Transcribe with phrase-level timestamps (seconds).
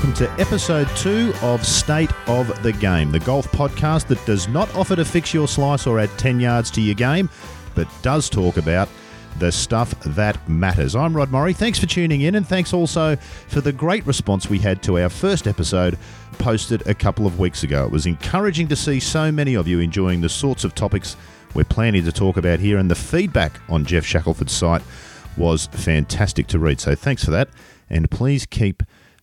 [0.00, 4.74] welcome to episode two of State of the Game, the golf podcast that does not
[4.74, 7.28] offer to fix your slice or add 10 yards to your game,
[7.74, 8.88] but does talk about
[9.40, 10.96] the stuff that matters.
[10.96, 11.52] I'm Rod Murray.
[11.52, 15.10] Thanks for tuning in, and thanks also for the great response we had to our
[15.10, 15.98] first episode
[16.38, 17.84] posted a couple of weeks ago.
[17.84, 21.14] It was encouraging to see so many of you enjoying the sorts of topics
[21.52, 24.82] we're planning to talk about here, and the feedback on Geoff Shackelford's site
[25.36, 26.80] was fantastic to read.
[26.80, 27.50] So thanks for that,
[27.90, 28.82] and please keep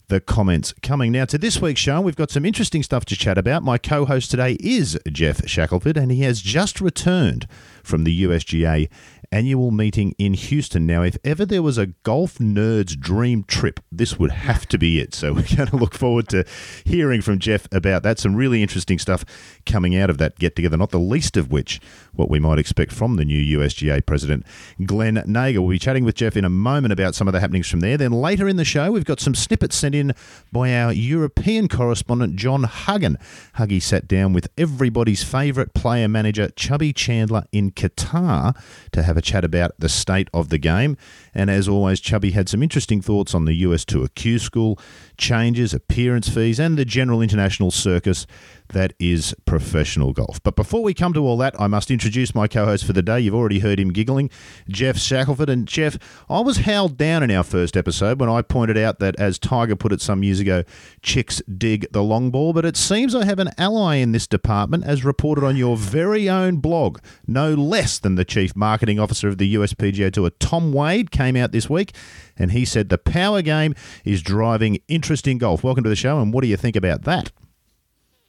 [0.09, 1.11] the comments coming.
[1.11, 3.63] Now, to this week's show, we've got some interesting stuff to chat about.
[3.63, 7.45] My co host today is Geoff Shackelford, and he has just returned
[7.83, 8.89] from the USGA
[9.31, 10.85] annual meeting in Houston.
[10.85, 14.99] Now, if ever there was a golf nerd's dream trip, this would have to be
[14.99, 15.13] it.
[15.13, 16.45] So, we're going to look forward to
[16.85, 18.19] hearing from Geoff about that.
[18.19, 19.25] Some really interesting stuff
[19.65, 21.79] coming out of that get together, not the least of which
[22.13, 24.45] what we might expect from the new USGA president,
[24.85, 25.61] Glenn Nager.
[25.61, 27.97] We'll be chatting with Geoff in a moment about some of the happenings from there.
[27.97, 30.13] Then later in the show, we've got some snippets sent in
[30.51, 33.17] by our European correspondent, John Huggan.
[33.57, 38.55] Huggy sat down with everybody's favourite player manager, Chubby Chandler, in Qatar
[38.91, 40.97] to have a chat about the state of the game.
[41.33, 44.79] And as always, Chubby had some interesting thoughts on the US Tour Q School
[45.17, 48.25] changes, appearance fees, and the general international circus
[48.69, 50.41] that is professional golf.
[50.43, 53.01] But before we come to all that, I must introduce my co host for the
[53.01, 53.19] day.
[53.19, 54.29] You've already heard him giggling,
[54.67, 55.49] Geoff Shackelford.
[55.49, 55.97] And Geoff,
[56.29, 59.75] I was held down in our first episode when I pointed out that, as Tiger
[59.75, 60.63] put it some years ago,
[61.01, 62.53] chicks dig the long ball.
[62.53, 66.29] But it seems I have an ally in this department, as reported on your very
[66.29, 66.99] own blog.
[67.25, 71.51] No less than the Chief Marketing Officer of the USPGA Tour, Tom Wade, came out
[71.51, 71.93] this week
[72.37, 73.73] and he said the power game
[74.05, 75.63] is driving interest in golf.
[75.63, 77.31] Welcome to the show, and what do you think about that?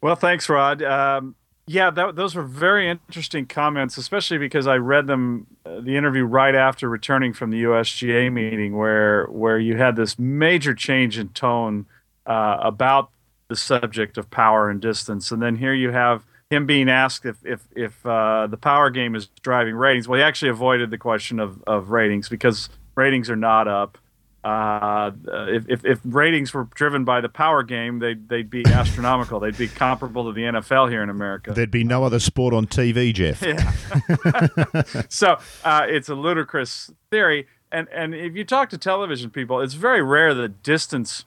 [0.01, 0.83] Well, thanks, Rod.
[0.83, 1.35] Um,
[1.67, 6.25] yeah, that, those were very interesting comments, especially because I read them, uh, the interview
[6.25, 11.29] right after returning from the USGA meeting, where where you had this major change in
[11.31, 11.87] tone
[12.27, 13.11] uh, about
[13.49, 17.37] the subject of power and distance, and then here you have him being asked if
[17.45, 20.09] if if uh, the power game is driving ratings.
[20.09, 23.99] Well, he actually avoided the question of of ratings because ratings are not up.
[24.45, 25.11] Uh,
[25.49, 29.41] if, if, if, ratings were driven by the power game, they'd, they'd be astronomical.
[29.41, 31.53] they'd be comparable to the NFL here in America.
[31.53, 33.43] There'd be no other sport on TV, Geoff.
[33.43, 35.03] Yeah.
[35.09, 37.49] so uh, it's a ludicrous theory.
[37.73, 41.25] And, and if you talk to television people, it's very rare that distance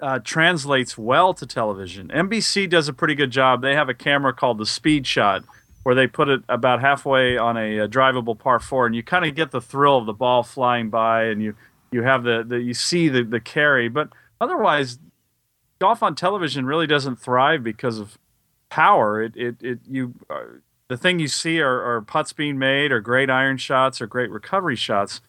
[0.00, 2.08] uh, translates well to television.
[2.08, 3.62] NBC does a pretty good job.
[3.62, 5.44] They have a camera called the Speed Shot
[5.82, 9.24] where they put it about halfway on a, a drivable par four, and you kind
[9.24, 11.56] of get the thrill of the ball flying by, and you
[11.92, 14.08] you have the, the you see the, the carry, but
[14.40, 14.98] otherwise,
[15.78, 18.18] golf on television really doesn't thrive because of
[18.68, 19.22] power.
[19.22, 20.44] It it, it you uh,
[20.88, 24.30] the thing you see are, are putts being made, or great iron shots, or great
[24.30, 25.20] recovery shots.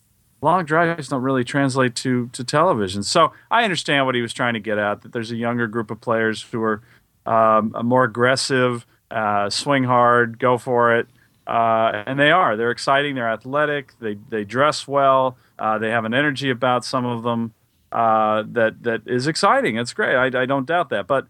[0.42, 3.04] Long drives don't really translate to to television.
[3.04, 5.02] So I understand what he was trying to get at.
[5.02, 6.82] That there's a younger group of players who are
[7.26, 11.08] um, more aggressive, uh, swing hard, go for it.
[11.46, 12.56] Uh, and they are.
[12.56, 13.16] They're exciting.
[13.16, 13.94] They're athletic.
[14.00, 15.38] They they dress well.
[15.60, 17.54] Uh, they have an energy about some of them
[17.92, 19.78] uh, that that is exciting.
[19.78, 20.16] It's great.
[20.16, 21.06] I, I, don't doubt that.
[21.06, 21.28] But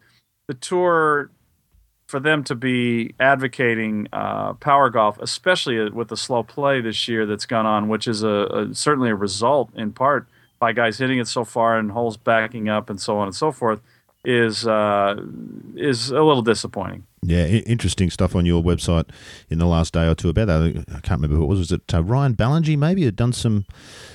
[0.48, 1.30] the tour,
[2.08, 7.26] for them to be advocating uh, power golf, especially with the slow play this year
[7.26, 10.28] that's gone on, which is a, a, certainly a result in part
[10.60, 13.52] by guys hitting it so far and holes backing up and so on and so
[13.52, 13.82] forth,
[14.26, 15.16] is uh,
[15.76, 17.06] is a little disappointing.
[17.26, 19.10] Yeah, interesting stuff on your website
[19.50, 20.86] in the last day or two about that.
[20.90, 21.60] I can't remember who it was.
[21.60, 22.78] Was it uh, Ryan Ballengee?
[22.78, 23.66] Maybe had done some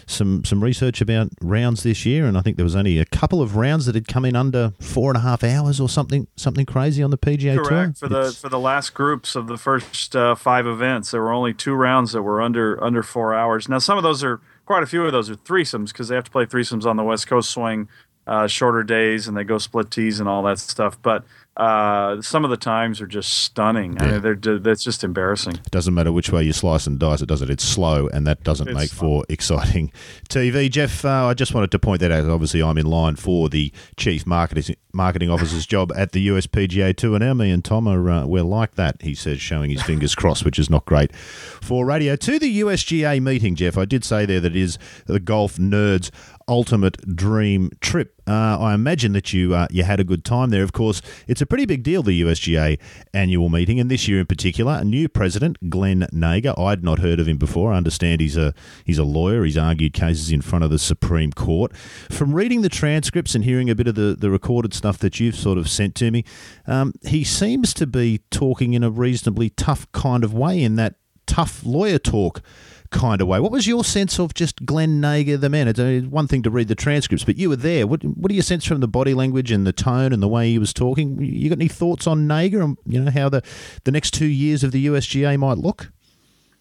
[0.06, 3.41] some some research about rounds this year, and I think there was only a couple
[3.41, 6.66] of rounds that had come in under four and a half hours or something something
[6.66, 7.98] crazy on the PGA Correct.
[7.98, 8.08] Tour.
[8.08, 11.54] For the for the last groups of the first uh, five events, there were only
[11.54, 13.69] two rounds that were under under four hours.
[13.69, 16.25] Now, some of those are quite a few of those are threesomes because they have
[16.25, 17.88] to play threesomes on the West Coast swing.
[18.28, 21.00] Uh, shorter days and they go split tees and all that stuff.
[21.00, 21.25] But
[21.58, 23.94] uh, some of the times are just stunning.
[23.94, 24.02] Yeah.
[24.02, 25.54] I mean, they're, that's just embarrassing.
[25.54, 27.50] It doesn't matter which way you slice and dice it, does it?
[27.50, 29.22] It's slow, and that doesn't it's make slow.
[29.22, 29.90] for exciting
[30.28, 30.70] TV.
[30.70, 32.28] Geoff, uh, I just wanted to point that out.
[32.28, 37.16] Obviously, I'm in line for the chief marketing marketing officer's job at the USPGA Tour,
[37.16, 39.02] and now me and Tom are uh, we're like that.
[39.02, 42.14] He says, showing his fingers crossed, which is not great for radio.
[42.14, 46.12] To the USGA meeting, Geoff, I did say there that it is the golf nerds
[46.49, 48.15] ultimate dream trip.
[48.27, 50.62] Uh, I imagine that you uh, you had a good time there.
[50.62, 52.79] Of course, it's a pretty big deal, the USGA
[53.15, 56.59] annual meeting, and this year in particular, a new president, Glenn Nager.
[56.59, 57.73] I'd not heard of him before.
[57.73, 58.55] I understand he's a
[58.85, 59.45] he's a lawyer.
[59.45, 61.77] He's argued cases in front of the Supreme Court.
[62.11, 65.37] From reading the transcripts and hearing a bit of the, the recorded stuff that you've
[65.37, 66.25] sort of sent to me,
[66.67, 70.62] um, he seems to be talking in a reasonably tough kind of way.
[70.62, 70.97] In that
[71.27, 72.43] tough lawyer talk
[72.90, 73.40] kind of way.
[73.40, 75.69] What was your sense of just Glenn Nager, the man?
[75.69, 77.87] It's one thing to read the transcripts, but you were there.
[77.87, 80.50] What what do you sense from the body language and the tone and the way
[80.50, 81.20] he was talking?
[81.20, 83.43] You got any thoughts on Nager and you know how the
[83.85, 85.93] the next two years of the USGA might look?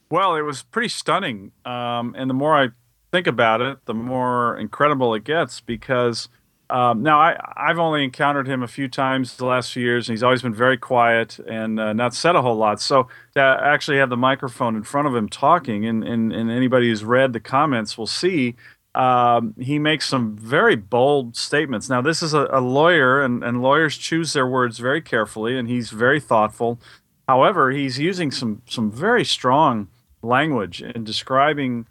[0.10, 2.70] Well, it was pretty stunning, um, and the more I
[3.12, 6.30] think about it, the more incredible it gets because
[6.70, 10.14] um, now, I, I've only encountered him a few times the last few years, and
[10.14, 12.82] he's always been very quiet and uh, not said a whole lot.
[12.82, 16.90] So to actually have the microphone in front of him talking, and, and, and anybody
[16.90, 18.56] who's read the comments will see
[18.96, 21.88] um, he makes some very bold statements.
[21.88, 25.70] Now, this is a, a lawyer, and, and lawyers choose their words very carefully, and
[25.70, 26.80] he's very thoughtful.
[27.28, 29.88] However, he's using some some very strong
[30.24, 31.86] language in describing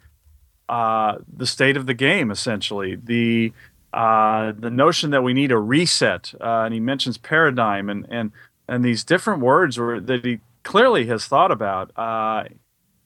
[0.67, 3.53] uh, the state of the game, essentially the
[3.97, 8.31] uh, the notion that we need a reset, uh, and he mentions paradigm and and
[8.67, 11.97] and these different words that he clearly has thought about.
[11.97, 12.43] Uh,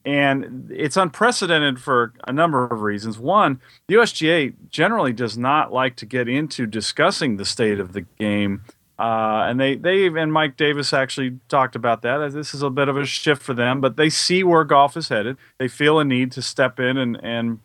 [0.03, 3.17] and it's unprecedented for a number of reasons.
[3.17, 8.01] One, the USGA generally does not like to get into discussing the state of the
[8.01, 8.63] game.
[8.99, 12.33] Uh, and they, they and Mike Davis actually talked about that.
[12.33, 15.09] This is a bit of a shift for them, but they see where golf is
[15.09, 15.37] headed.
[15.57, 17.59] They feel a need to step in and, and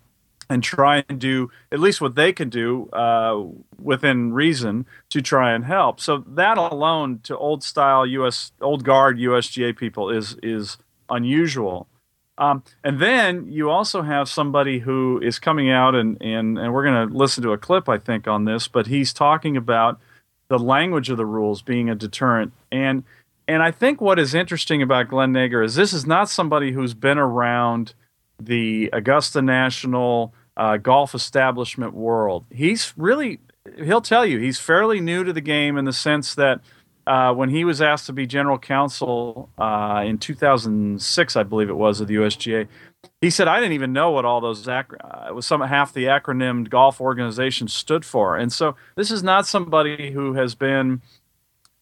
[0.49, 3.43] and try and do at least what they can do uh,
[3.81, 6.01] within reason to try and help.
[6.01, 8.53] So that alone, to old style U.S.
[8.61, 10.79] old guard USGA people, is is
[11.11, 11.89] unusual.
[12.39, 16.85] Um, and then you also have somebody who is coming out and and and we're
[16.85, 19.99] going to listen to a clip I think on this, but he's talking about
[20.49, 23.05] the language of the rules being a deterrent and.
[23.49, 26.95] And I think what is interesting about Glenn Nager is this is not somebody who's
[26.95, 27.95] been around
[28.41, 32.45] the Augusta National uh, golf establishment world.
[32.51, 33.41] He's really,
[33.77, 36.61] he'll tell you, he's fairly new to the game in the sense that
[37.07, 41.77] uh, when he was asked to be general counsel uh, in 2006, I believe it
[41.77, 42.67] was, of the USGA,
[43.21, 45.93] he said, I didn't even know what all those, ac- uh, it was some half
[45.93, 48.37] the acronymed golf organizations stood for.
[48.37, 51.01] And so this is not somebody who has been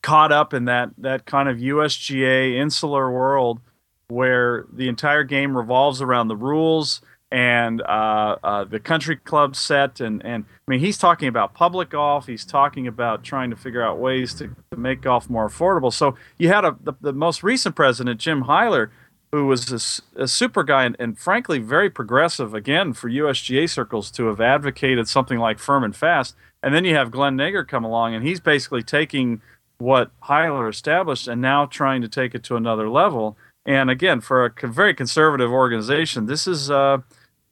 [0.02, 3.60] caught up in that, that kind of USGA insular world
[4.08, 10.00] where the entire game revolves around the rules and uh, uh, the country club set.
[10.00, 12.26] And, and I mean, he's talking about public golf.
[12.26, 15.92] He's talking about trying to figure out ways to, to make golf more affordable.
[15.92, 18.90] So you had a, the, the most recent president, Jim Hyler,
[19.32, 24.12] who was a, a super guy and, and, frankly very progressive again for USGA circles
[24.12, 26.36] to have advocated something like firm and fast.
[26.62, 29.42] And then you have Glenn Nager come along, and he's basically taking
[29.78, 33.36] what Hyler established and now trying to take it to another level.
[33.66, 36.98] And again, for a very conservative organization, this is uh,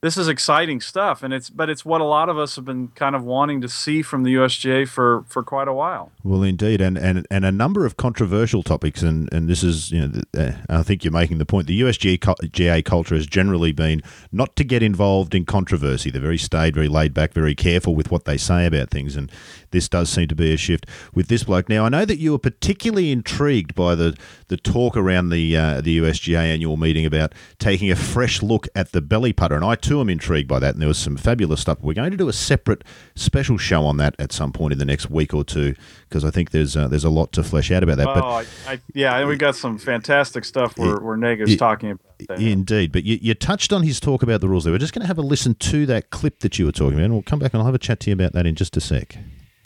[0.02, 2.88] this is exciting stuff and it's but it's what a lot of us have been
[2.88, 6.10] kind of wanting to see from the USGA for for quite a while.
[6.25, 10.08] Well, indeed, and and, and a number of controversial topics, and, and this is you
[10.08, 11.69] know uh, I think you're making the point.
[11.69, 14.02] The USGA culture has generally been
[14.32, 16.10] not to get involved in controversy.
[16.10, 19.31] They're very staid, very laid back, very careful with what they say about things, and
[19.70, 21.69] this does seem to be a shift with this bloke.
[21.69, 24.16] Now, I know that you were particularly intrigued by the
[24.48, 28.90] the talk around the uh, the USGA annual meeting about taking a fresh look at
[28.90, 30.75] the belly putter, and I too am intrigued by that.
[30.75, 31.79] And there was some fabulous stuff.
[31.81, 32.83] We're going to do a separate
[33.15, 35.75] special show on that at some point in the next week or two
[36.08, 38.08] because I think there's uh, there's a lot to flesh out about that.
[38.08, 38.22] Oh, but
[38.67, 42.06] I, I, yeah, we got some fantastic stuff where, where Nager's talking about.
[42.29, 42.41] That.
[42.41, 44.72] Indeed, but you, you touched on his talk about the rules there.
[44.72, 47.05] We're just going to have a listen to that clip that you were talking about,
[47.05, 48.77] and we'll come back and I'll have a chat to you about that in just
[48.77, 49.19] a sec.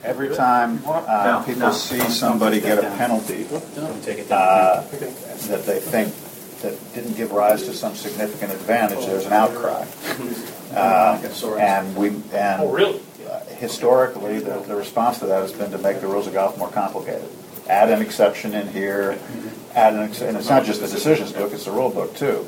[0.02, 3.46] Every time uh, people see somebody get a penalty
[4.30, 6.14] uh, that they think
[6.62, 9.86] that didn't give rise to some significant advantage, there's an outcry.
[10.74, 11.20] Uh,
[11.58, 13.00] and we and oh, really?
[13.28, 16.58] Uh, historically, the, the response to that has been to make the rules of golf
[16.58, 17.28] more complicated.
[17.68, 19.18] Add an exception in here.
[19.74, 22.46] Add an ex- and it's not just the decisions book; it's the rule book too.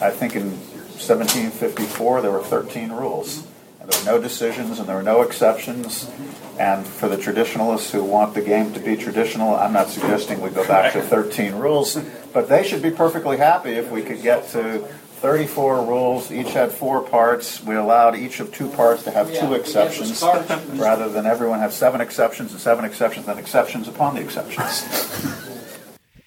[0.00, 3.46] I think in 1754 there were 13 rules.
[3.88, 6.10] And there were no decisions and there were no exceptions.
[6.58, 10.50] And for the traditionalists who want the game to be traditional, I'm not suggesting we
[10.50, 11.96] go back to 13 rules,
[12.34, 14.86] but they should be perfectly happy if we could get to
[15.20, 17.62] 34 rules, each had four parts.
[17.64, 20.22] We allowed each of two parts to have two exceptions
[20.74, 24.84] rather than everyone have seven exceptions and seven exceptions and exceptions upon the exceptions.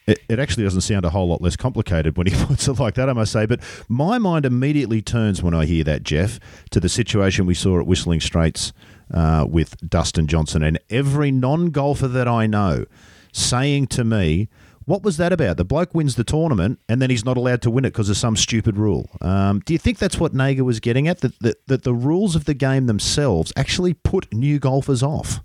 [0.07, 2.95] It, it, actually doesn't sound a whole lot less complicated when he puts it like
[2.95, 3.45] that, I must say.
[3.45, 6.39] But my mind immediately turns when I hear that, Geoff,
[6.71, 8.73] to the situation we saw at Whistling Straits
[9.13, 12.85] uh, with Dustin Johnson and every non golfer that I know
[13.31, 14.49] saying to me,
[14.85, 15.57] what was that about?
[15.57, 18.17] The bloke wins the tournament and then he's not allowed to win it because of
[18.17, 19.09] some stupid rule.
[19.21, 21.19] Um, do you think that's what Nager was getting at?
[21.19, 25.41] That, that, that the rules of the game themselves actually put new golfers off?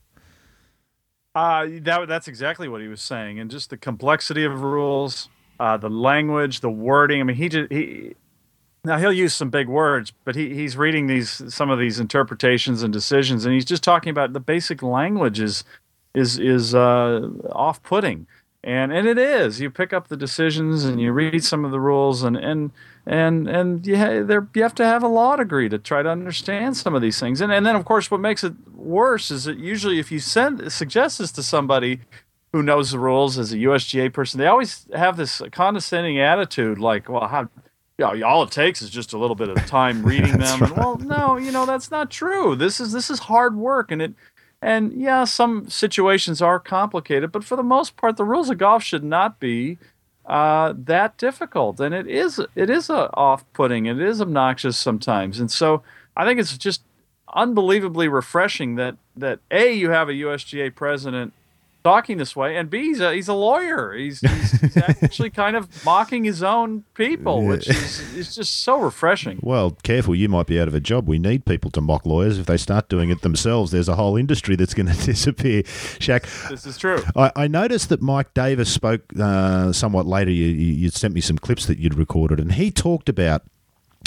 [1.37, 3.39] Uh, that, that's exactly what he was saying.
[3.39, 5.29] And just the complexity of rules,
[5.61, 7.21] uh, the language, the wording.
[7.21, 8.15] I mean, he just, he,
[8.87, 12.83] now he'll use some big words, but he, he's reading these some of these interpretations
[12.83, 15.63] and decisions, and he's just talking about the basic language is
[16.15, 18.27] is is uh, off putting,
[18.65, 19.61] and and it is.
[19.61, 22.71] You pick up the decisions and you read some of the rules, and and
[23.07, 26.77] and and you there you have to have a law degree to try to understand
[26.77, 29.59] some of these things, and and then of course what makes it worse is that
[29.59, 32.01] usually if you send suggest this to somebody
[32.53, 37.09] who knows the rules as a USGA person, they always have this condescending attitude, like,
[37.09, 37.49] well, how
[37.99, 40.61] yeah, all it takes is just a little bit of time reading them.
[40.61, 40.77] Right.
[40.77, 42.57] Well, no, you know that's not true.
[42.57, 44.15] This is this is hard work, and it
[44.61, 48.83] and yeah, some situations are complicated, but for the most part, the rules of golf
[48.83, 49.79] should not be
[50.27, 51.81] uh, that difficult.
[51.81, 53.87] And it is it is a off-putting.
[53.87, 55.83] It is obnoxious sometimes, and so
[56.17, 56.83] I think it's just
[57.35, 61.33] unbelievably refreshing that that a you have a USGA president
[61.87, 63.93] talking this way, and B, he's a, he's a lawyer.
[63.93, 68.81] He's, he's, he's actually kind of mocking his own people, which is, is just so
[68.81, 69.39] refreshing.
[69.41, 71.07] Well, careful, you might be out of a job.
[71.07, 72.39] We need people to mock lawyers.
[72.39, 75.63] If they start doing it themselves, there's a whole industry that's going to disappear.
[75.63, 77.05] Shaq, this is true.
[77.15, 80.33] I, I noticed that Mike Davis spoke uh, somewhat later.
[80.33, 83.45] You, you sent me some clips that you'd recorded, and he talked about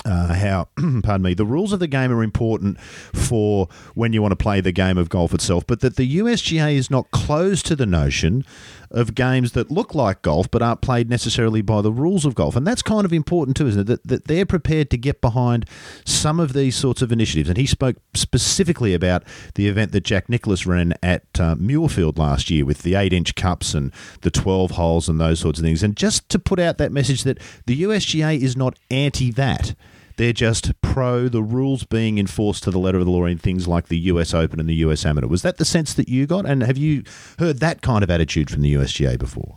[0.06, 0.68] uh, how,
[1.04, 4.62] pardon me, the rules of the game are important for when you want to play
[4.62, 8.46] the game of golf itself, but that the USGA is not closed to the notion
[8.92, 12.56] of games that look like golf but aren't played necessarily by the rules of golf.
[12.56, 13.88] And that's kind of important too, isn't it?
[13.88, 15.66] That, that they're prepared to get behind
[16.06, 17.50] some of these sorts of initiatives.
[17.50, 19.24] And he spoke specifically about
[19.56, 23.36] the event that Jack Nicklaus ran at uh, Muirfield last year with the 8 inch
[23.36, 23.92] cups and
[24.22, 25.84] the 12 holes and those sorts of things.
[25.84, 29.76] And just to put out that message that the USGA is not anti that.
[30.20, 33.70] They're just pro the rules being enforced to the letter of the law in things
[33.70, 35.28] like the US Open and the US Amateur.
[35.28, 36.46] Was that the sense that you got?
[36.46, 37.04] And have you
[37.40, 39.56] heard that kind of attitude from the USGA before?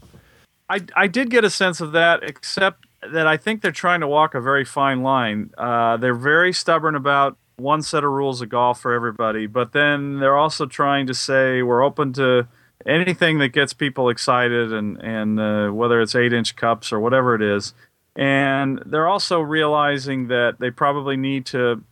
[0.70, 4.06] I, I did get a sense of that, except that I think they're trying to
[4.06, 5.50] walk a very fine line.
[5.58, 10.20] Uh, they're very stubborn about one set of rules of golf for everybody, but then
[10.20, 12.46] they're also trying to say we're open to
[12.86, 17.34] anything that gets people excited, and and uh, whether it's eight inch cups or whatever
[17.34, 17.74] it is.
[18.16, 21.82] And they're also realizing that they probably need to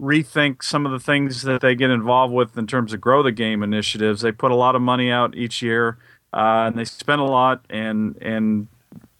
[0.00, 3.32] rethink some of the things that they get involved with in terms of grow the
[3.32, 4.20] game initiatives.
[4.20, 5.98] They put a lot of money out each year,
[6.32, 8.68] uh, and they spend a lot, and and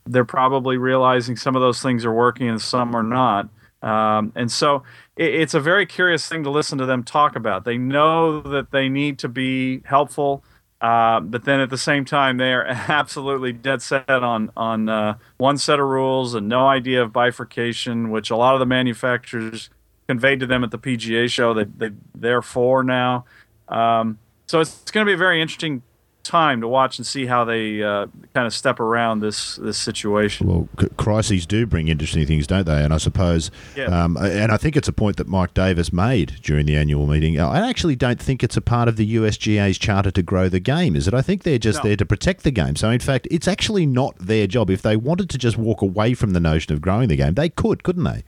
[0.07, 3.49] they're probably realizing some of those things are working and some are not.
[3.83, 4.83] Um, and so
[5.17, 7.65] it, it's a very curious thing to listen to them talk about.
[7.65, 10.45] They know that they need to be helpful
[10.85, 15.17] uh, but then at the same time, they are absolutely dead set on on uh,
[15.39, 19.71] one set of rules and no idea of bifurcation, which a lot of the manufacturers
[20.07, 23.25] conveyed to them at the PGA show that they, they're for now.
[23.67, 25.81] Um, so it's, it's going to be a very interesting
[26.25, 30.49] time to watch and see how they uh, kind of step around this this situation.
[30.49, 32.83] Well, c- crises do bring interesting things, don't they?
[32.83, 33.85] And I suppose, yeah.
[33.85, 37.39] um, and I think it's a point that Mike Davis made during the annual meeting.
[37.39, 40.97] I actually don't think it's a part of the USGA's charter to grow the game,
[40.97, 41.15] is it?
[41.15, 41.91] I think they're just no.
[41.91, 42.75] there to protect the game.
[42.75, 44.71] So in fact, it's actually not their job.
[44.71, 47.51] If they wanted to just walk away from the notion of growing the game, they
[47.51, 48.25] could, couldn't they?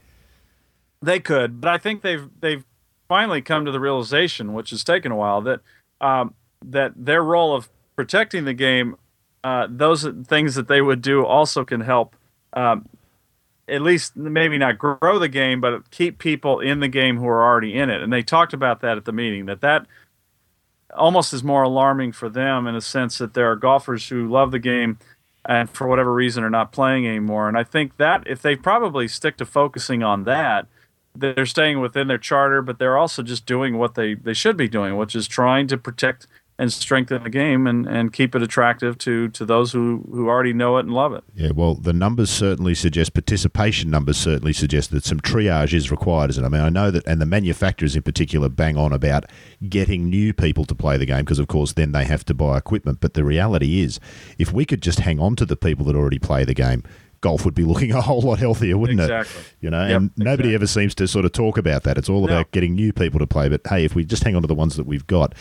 [1.01, 2.63] They could, but I think they've they've
[3.07, 5.61] finally come to the realization, which has taken a while, that
[6.01, 8.95] um, that their role of protecting the game,
[9.43, 12.15] uh, those things that they would do also can help.
[12.53, 12.87] Um,
[13.67, 17.43] at least maybe not grow the game, but keep people in the game who are
[17.43, 18.01] already in it.
[18.01, 19.45] And they talked about that at the meeting.
[19.45, 19.85] That that
[20.95, 24.51] almost is more alarming for them in a sense that there are golfers who love
[24.51, 24.97] the game
[25.45, 27.49] and for whatever reason are not playing anymore.
[27.49, 30.67] And I think that if they probably stick to focusing on that,
[31.15, 34.67] they're staying within their charter, but they're also just doing what they, they should be
[34.67, 36.27] doing, which is trying to protect
[36.59, 40.53] and strengthen the game and, and keep it attractive to, to those who, who already
[40.53, 41.23] know it and love it.
[41.35, 46.31] Yeah, well, the numbers certainly suggest, participation numbers certainly suggest that some triage is required,
[46.31, 46.47] isn't it?
[46.47, 49.25] I mean, I know that, and the manufacturers in particular bang on about
[49.69, 52.57] getting new people to play the game because, of course, then they have to buy
[52.57, 52.99] equipment.
[53.01, 53.99] But the reality is,
[54.39, 56.83] if we could just hang on to the people that already play the game,
[57.21, 59.03] golf would be looking a whole lot healthier, wouldn't it?
[59.03, 59.41] exactly.
[59.41, 59.53] it?
[59.61, 60.55] You know, yep, and nobody exactly.
[60.55, 61.97] ever seems to sort of talk about that.
[61.97, 62.49] It's all about no.
[62.51, 63.49] getting new people to play.
[63.49, 65.33] But hey, if we just hang on to the ones that we've got,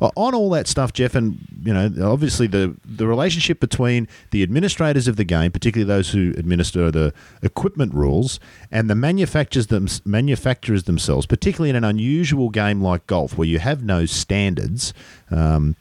[0.00, 5.08] on all that stuff, Geoff, and you know, obviously the the relationship between the administrators
[5.08, 10.84] of the game, particularly those who administer the equipment rules, and the manufacturers them manufacturers
[10.84, 14.92] themselves, particularly in an unusual game like golf, where you have no standards.
[15.30, 15.76] Um,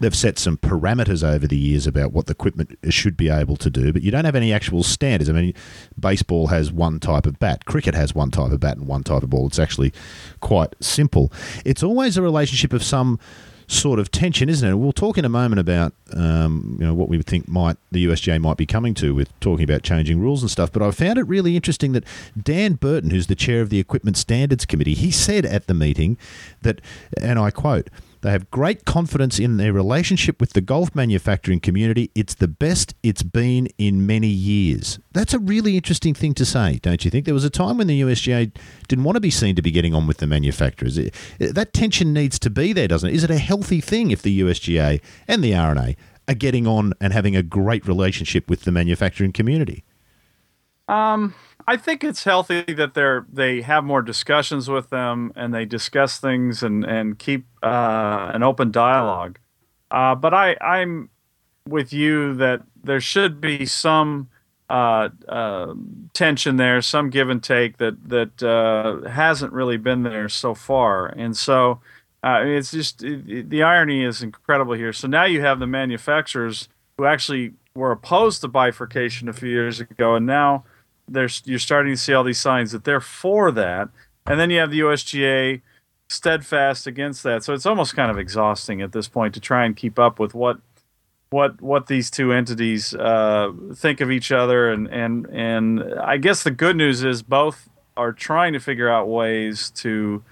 [0.00, 3.70] They've set some parameters over the years about what the equipment should be able to
[3.70, 5.30] do, but you don't have any actual standards.
[5.30, 5.54] I mean,
[5.98, 9.22] baseball has one type of bat, cricket has one type of bat and one type
[9.22, 9.46] of ball.
[9.46, 9.92] It's actually
[10.40, 11.32] quite simple.
[11.64, 13.20] It's always a relationship of some
[13.66, 14.74] sort of tension, isn't it?
[14.74, 18.40] We'll talk in a moment about um, you know what we think might the USGA
[18.40, 20.72] might be coming to with talking about changing rules and stuff.
[20.72, 22.04] But I found it really interesting that
[22.40, 26.16] Dan Burton, who's the chair of the Equipment Standards Committee, he said at the meeting
[26.62, 26.80] that,
[27.20, 27.88] and I quote.
[28.24, 32.10] They have great confidence in their relationship with the golf manufacturing community.
[32.14, 34.98] It's the best it's been in many years.
[35.12, 37.26] That's a really interesting thing to say, don't you think?
[37.26, 38.50] There was a time when the USGA
[38.88, 40.98] didn't want to be seen to be getting on with the manufacturers.
[41.38, 43.14] That tension needs to be there, doesn't it?
[43.14, 45.94] Is it a healthy thing if the USGA and the R&A
[46.26, 49.84] are getting on and having a great relationship with the manufacturing community?
[50.88, 51.34] Um,
[51.66, 56.18] I think it's healthy that they're they have more discussions with them and they discuss
[56.18, 59.38] things and and keep uh, an open dialogue.
[59.90, 61.08] Uh, but I I'm
[61.66, 64.28] with you that there should be some
[64.68, 65.74] uh, uh
[66.12, 71.06] tension there, some give and take that that uh, hasn't really been there so far,
[71.06, 71.80] and so.
[72.22, 74.94] Uh, it's just the irony is incredible here.
[74.94, 79.78] So now you have the manufacturers who actually were opposed to bifurcation a few years
[79.78, 80.64] ago, and now
[81.08, 83.88] there's you're starting to see all these signs that they're for that,
[84.26, 85.62] and then you have the USGA
[86.08, 87.44] steadfast against that.
[87.44, 90.34] So it's almost kind of exhausting at this point to try and keep up with
[90.34, 90.58] what
[91.30, 96.42] what what these two entities uh, think of each other, and and and I guess
[96.42, 100.22] the good news is both are trying to figure out ways to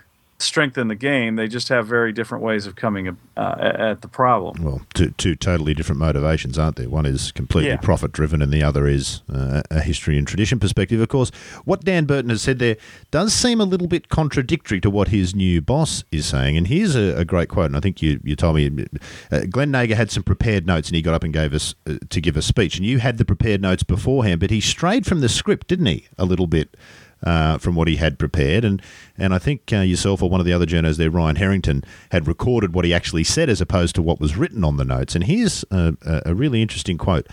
[0.42, 1.36] strengthen the game.
[1.36, 4.62] They just have very different ways of coming uh, at the problem.
[4.62, 6.88] Well, two, two totally different motivations, aren't there?
[6.88, 7.76] One is completely yeah.
[7.76, 11.00] profit driven, and the other is uh, a history and tradition perspective.
[11.00, 11.30] Of course,
[11.64, 12.76] what Dan Burton has said there
[13.10, 16.56] does seem a little bit contradictory to what his new boss is saying.
[16.56, 18.86] And here's a, a great quote, and I think you, you told me
[19.30, 21.98] uh, Glenn Nager had some prepared notes, and he got up and gave us uh,
[22.10, 25.20] to give a speech, and you had the prepared notes beforehand, but he strayed from
[25.20, 26.06] the script, didn't he?
[26.18, 26.76] A little bit
[27.22, 28.64] uh, from what he had prepared.
[28.64, 28.82] And,
[29.16, 32.26] and I think uh, yourself or one of the other journalists there, Ryan Herrington, had
[32.26, 35.14] recorded what he actually said as opposed to what was written on the notes.
[35.14, 37.28] And here's a, a really interesting quote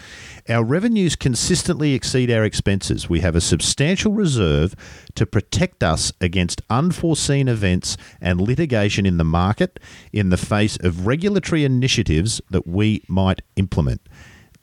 [0.47, 3.09] Our revenues consistently exceed our expenses.
[3.09, 4.75] We have a substantial reserve
[5.15, 9.79] to protect us against unforeseen events and litigation in the market
[10.13, 14.01] in the face of regulatory initiatives that we might implement.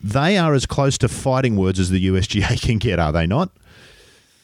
[0.00, 3.50] They are as close to fighting words as the USGA can get, are they not?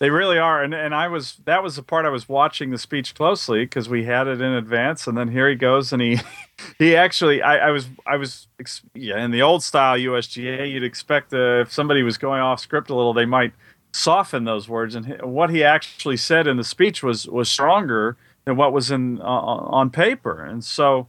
[0.02, 2.78] They really are, and and I was that was the part I was watching the
[2.78, 6.18] speech closely because we had it in advance, and then here he goes, and he
[6.80, 8.48] he actually I, I was I was
[8.96, 12.90] yeah in the old style USGA you'd expect uh, if somebody was going off script
[12.90, 13.52] a little they might
[13.92, 18.56] soften those words, and what he actually said in the speech was was stronger than
[18.56, 21.06] what was in uh, on paper, and so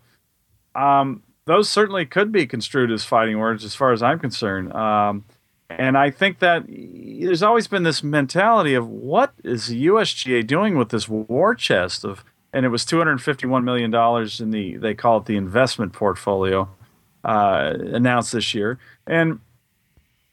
[0.76, 4.72] um, those certainly could be construed as fighting words as far as I'm concerned.
[4.72, 5.26] Um,
[5.78, 10.78] and I think that there's always been this mentality of what is the USGA doing
[10.78, 15.18] with this war chest of, and it was 251 million dollars in the they call
[15.18, 16.70] it the investment portfolio
[17.24, 19.40] uh, announced this year, and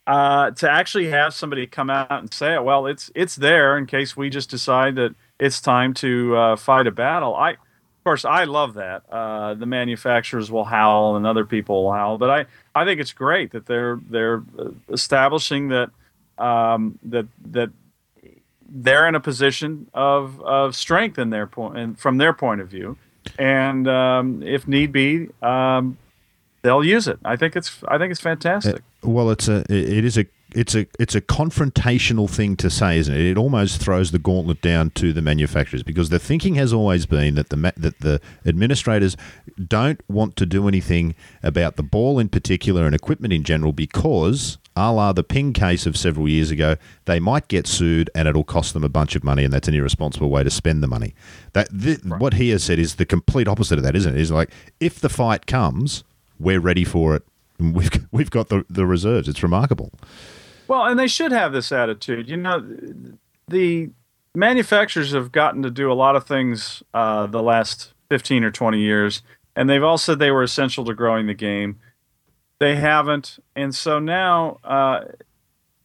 [0.06, 4.16] uh, to actually have somebody come out and say, well, it's it's there in case
[4.16, 7.34] we just decide that it's time to uh, fight a battle.
[7.34, 7.56] I
[8.00, 9.02] of course, I love that.
[9.12, 13.12] Uh, the manufacturers will howl and other people will howl, but I, I think it's
[13.12, 14.42] great that they're they're
[14.88, 15.90] establishing that
[16.38, 17.68] um, that that
[18.66, 22.68] they're in a position of of strength in their point and from their point of
[22.68, 22.96] view,
[23.38, 25.98] and um, if need be, um,
[26.62, 27.18] they'll use it.
[27.22, 28.76] I think it's I think it's fantastic.
[29.04, 32.98] Uh, well, it's a it is a it's a it's a confrontational thing to say,
[32.98, 33.20] isn't it?
[33.20, 37.34] It almost throws the gauntlet down to the manufacturers because the thinking has always been
[37.36, 39.16] that the that the administrators
[39.68, 44.58] don't want to do anything about the ball in particular and equipment in general because,
[44.76, 48.44] a la the ping case of several years ago, they might get sued and it'll
[48.44, 51.14] cost them a bunch of money, and that's an irresponsible way to spend the money.
[51.52, 52.20] That th- right.
[52.20, 54.20] what he has said is the complete opposite of that, isn't it?
[54.20, 56.04] Is like if the fight comes,
[56.38, 57.22] we're ready for it.
[57.60, 59.28] We've we've got the the reserves.
[59.28, 59.92] It's remarkable.
[60.70, 62.28] Well, and they should have this attitude.
[62.28, 62.64] You know,
[63.48, 63.90] the
[64.36, 68.78] manufacturers have gotten to do a lot of things uh, the last 15 or 20
[68.78, 69.22] years,
[69.56, 71.80] and they've all said they were essential to growing the game.
[72.60, 75.06] They haven't, and so now uh,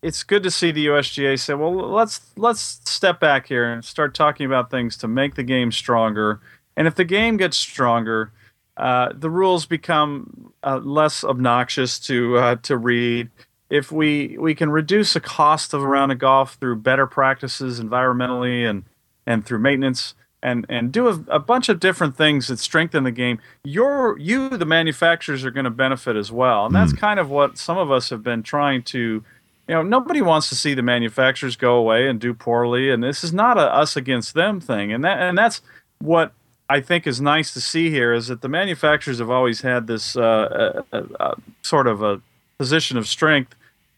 [0.03, 4.13] it's good to see the USGA say, "Well, let's let's step back here and start
[4.13, 6.41] talking about things to make the game stronger."
[6.77, 8.33] And if the game gets stronger,
[8.77, 13.31] uh, the rules become uh, less obnoxious to uh, to read
[13.75, 17.79] if we we can reduce the cost of a round of golf through better practices
[17.79, 18.83] environmentally and
[19.25, 23.11] and through maintenance and and do a, a bunch of different things that strengthen the
[23.11, 26.97] game you're you the manufacturers are going to benefit as well and that's mm.
[26.97, 29.23] kind of what some of us have been trying to
[29.67, 33.23] you know nobody wants to see the manufacturers go away and do poorly and this
[33.23, 35.61] is not a us against them thing and that and that's
[35.99, 36.31] what
[36.67, 40.15] I think is nice to see here is that the manufacturers have always had this
[40.17, 42.21] uh, uh, uh, sort of a
[42.57, 43.55] position of strength,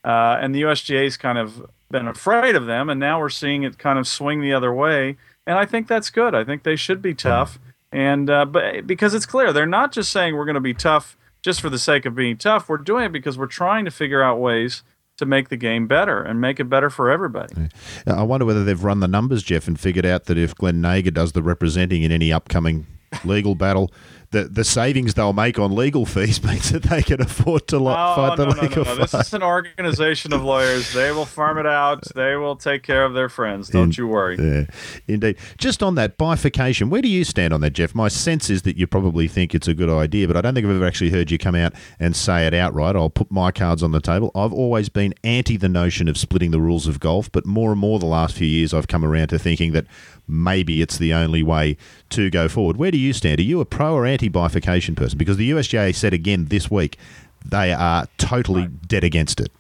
[0.08, 3.78] uh, and the USGA's kind of been afraid of them, and now we're seeing it
[3.78, 5.18] kind of swing the other way.
[5.46, 6.34] And I think that's good.
[6.34, 7.60] I think they should be tough,
[7.92, 11.18] and uh, but because it's clear they're not just saying we're going to be tough
[11.42, 12.70] just for the sake of being tough.
[12.70, 14.82] We're doing it because we're trying to figure out ways
[15.18, 17.70] to make the game better and make it better for everybody.
[18.06, 21.12] I wonder whether they've run the numbers, Geoff, and figured out that if Glenn Nager
[21.12, 22.88] does the representing in any upcoming
[23.26, 23.92] legal battle,
[24.32, 27.96] the the savings they'll make on legal fees means that they can afford to lo-
[27.98, 30.94] oh, fight the no, legal no, no, no, This is an organization of lawyers.
[30.94, 32.06] They will farm it out.
[32.18, 33.70] They will take care of their friends.
[33.70, 34.38] Don't In, you worry.
[34.38, 34.66] Yeah,
[35.08, 35.38] indeed.
[35.58, 37.94] Just on that bifurcation, where do you stand on that, Geoff?
[37.94, 40.66] My sense is that you probably think it's a good idea, but I don't think
[40.66, 42.96] I've ever actually heard you come out and say it outright.
[42.96, 44.32] I'll put my cards on the table.
[44.34, 47.80] I've always been anti the notion of splitting the rules of golf, but more and
[47.80, 49.86] more the last few years I've come around to thinking that
[50.28, 51.78] maybe it's the only way
[52.10, 52.78] to go forward.
[52.78, 53.40] Where do you stand?
[53.40, 55.18] Are you a pro or anti bifurcation person?
[55.18, 56.98] Because the USGA said again this week
[57.46, 58.88] they are totally right.
[58.88, 59.52] dead against it.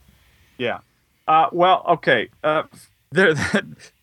[0.57, 0.79] Yeah.
[1.27, 2.29] Uh, well, okay.
[2.43, 2.63] Uh,
[3.11, 3.33] there,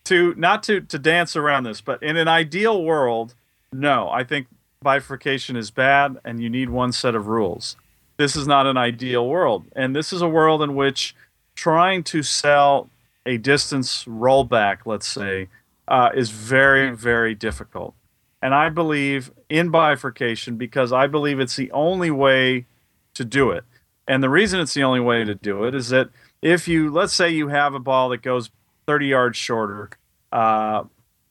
[0.04, 3.34] to not to to dance around this, but in an ideal world,
[3.72, 4.46] no, I think
[4.82, 7.76] bifurcation is bad, and you need one set of rules.
[8.16, 11.14] This is not an ideal world, and this is a world in which
[11.54, 12.88] trying to sell
[13.26, 15.48] a distance rollback, let's say,
[15.88, 17.94] uh, is very, very difficult.
[18.42, 22.66] And I believe in bifurcation because I believe it's the only way
[23.14, 23.64] to do it.
[24.06, 26.10] And the reason it's the only way to do it is that
[26.42, 28.50] if you, let's say you have a ball that goes
[28.86, 29.90] 30 yards shorter,
[30.30, 30.84] uh,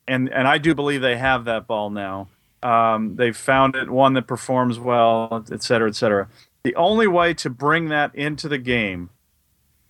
[0.08, 2.28] and, and I do believe they have that ball now.
[2.64, 6.28] Um, they've found it, one that performs well, et cetera, et cetera.
[6.64, 9.10] The only way to bring that into the game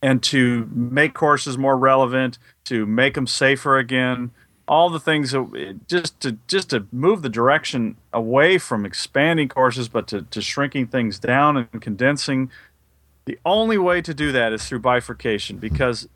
[0.02, 4.32] and to make courses more relevant, to make them safer again,
[4.66, 9.88] all the things that just to just to move the direction away from expanding courses,
[9.88, 12.50] but to, to shrinking things down and condensing.
[13.26, 16.08] The only way to do that is through bifurcation because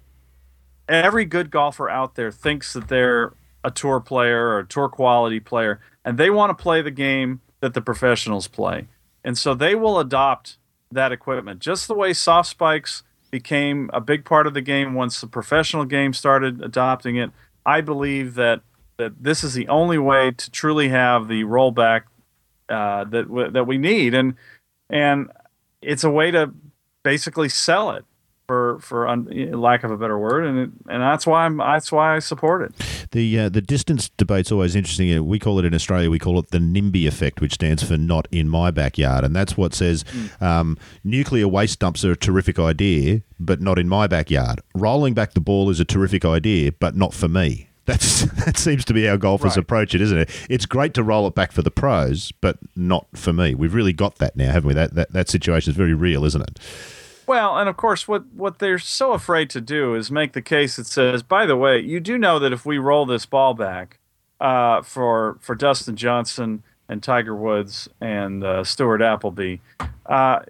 [0.89, 3.33] every good golfer out there thinks that they're
[3.65, 7.41] a tour player or a tour quality player, and they want to play the game
[7.61, 8.87] that the professionals play.
[9.25, 10.59] And so they will adopt
[10.91, 15.21] that equipment, just the way soft spikes became a big part of the game once
[15.21, 17.31] the professional game started adopting it
[17.65, 18.63] I believe that
[18.99, 22.03] that this is the only way to truly have the rollback
[22.69, 24.35] uh, that w- that we need, and
[24.91, 25.31] and
[25.81, 26.53] it's a way to
[27.03, 28.05] basically sell it
[28.49, 31.93] for for un- lack of a better word, and it, and that's why I'm that's
[31.93, 33.09] why I support it.
[33.13, 35.25] The uh, the distance debate's always interesting.
[35.27, 38.27] We call it in Australia, we call it the NIMBY effect, which stands for not
[38.33, 40.43] in my backyard, and that's what says mm.
[40.43, 44.61] um, nuclear waste dumps are a terrific idea, but not in my backyard.
[44.75, 47.69] Rolling back the ball is a terrific idea, but not for me.
[47.85, 49.59] That's that seems to be how golfers right.
[49.59, 50.31] approach it, isn't it?
[50.49, 53.55] It's great to roll it back for the pros, but not for me.
[53.55, 54.75] We've really got that now, haven't we?
[54.75, 56.59] That that, that situation is very real, isn't it?
[57.29, 60.77] Well, and of course, what what they're so afraid to do is make the case
[60.77, 63.99] that says, by the way, you do know that if we roll this ball back
[64.41, 69.59] uh, for for Dustin Johnson and Tiger Woods and uh, Stuart Appleby,
[70.07, 70.41] uh,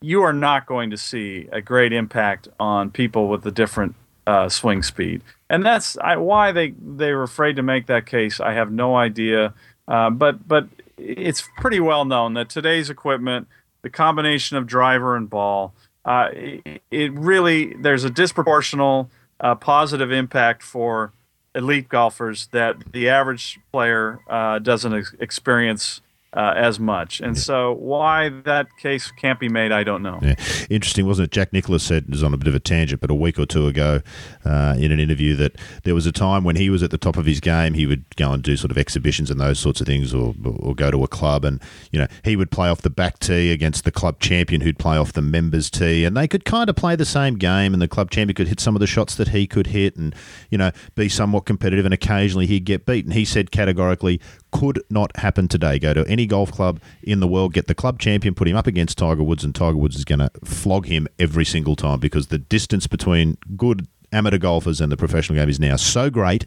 [0.00, 3.94] you are not going to see a great impact on people with a different
[4.26, 8.40] uh, swing speed and that's I, why they they were afraid to make that case.
[8.40, 9.52] I have no idea,
[9.88, 13.48] uh, but but it's pretty well known that today's equipment,
[13.82, 19.08] the combination of driver and ball, uh, it, really there's a disproportional
[19.40, 21.12] uh, positive impact for
[21.54, 26.00] elite golfers that the average player uh, doesn't ex- experience
[26.32, 27.20] uh, as much.
[27.20, 30.18] And so, why that case can't be made, I don't know.
[30.22, 30.36] Yeah.
[30.70, 31.32] Interesting, wasn't it?
[31.32, 33.66] Jack Nicklaus said, was on a bit of a tangent, but a week or two
[33.66, 34.00] ago
[34.44, 37.16] uh, in an interview that there was a time when he was at the top
[37.16, 39.86] of his game, he would go and do sort of exhibitions and those sorts of
[39.86, 42.90] things, or, or go to a club, and you know he would play off the
[42.90, 46.44] back tee against the club champion, who'd play off the members tee, and they could
[46.44, 48.86] kind of play the same game, and the club champion could hit some of the
[48.86, 50.14] shots that he could hit, and
[50.48, 53.10] you know be somewhat competitive, and occasionally he'd get beaten.
[53.10, 55.78] He said categorically, could not happen today.
[55.78, 58.66] Go to any golf club in the world, get the club champion, put him up
[58.66, 62.28] against Tiger Woods, and Tiger Woods is going to flog him every single time because
[62.28, 66.46] the distance between good amateur golfers and the professional game is now so great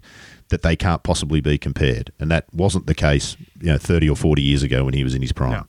[0.50, 2.12] that they can't possibly be compared.
[2.20, 5.16] And that wasn't the case, you know, 30 or 40 years ago when he was
[5.16, 5.68] in his prime.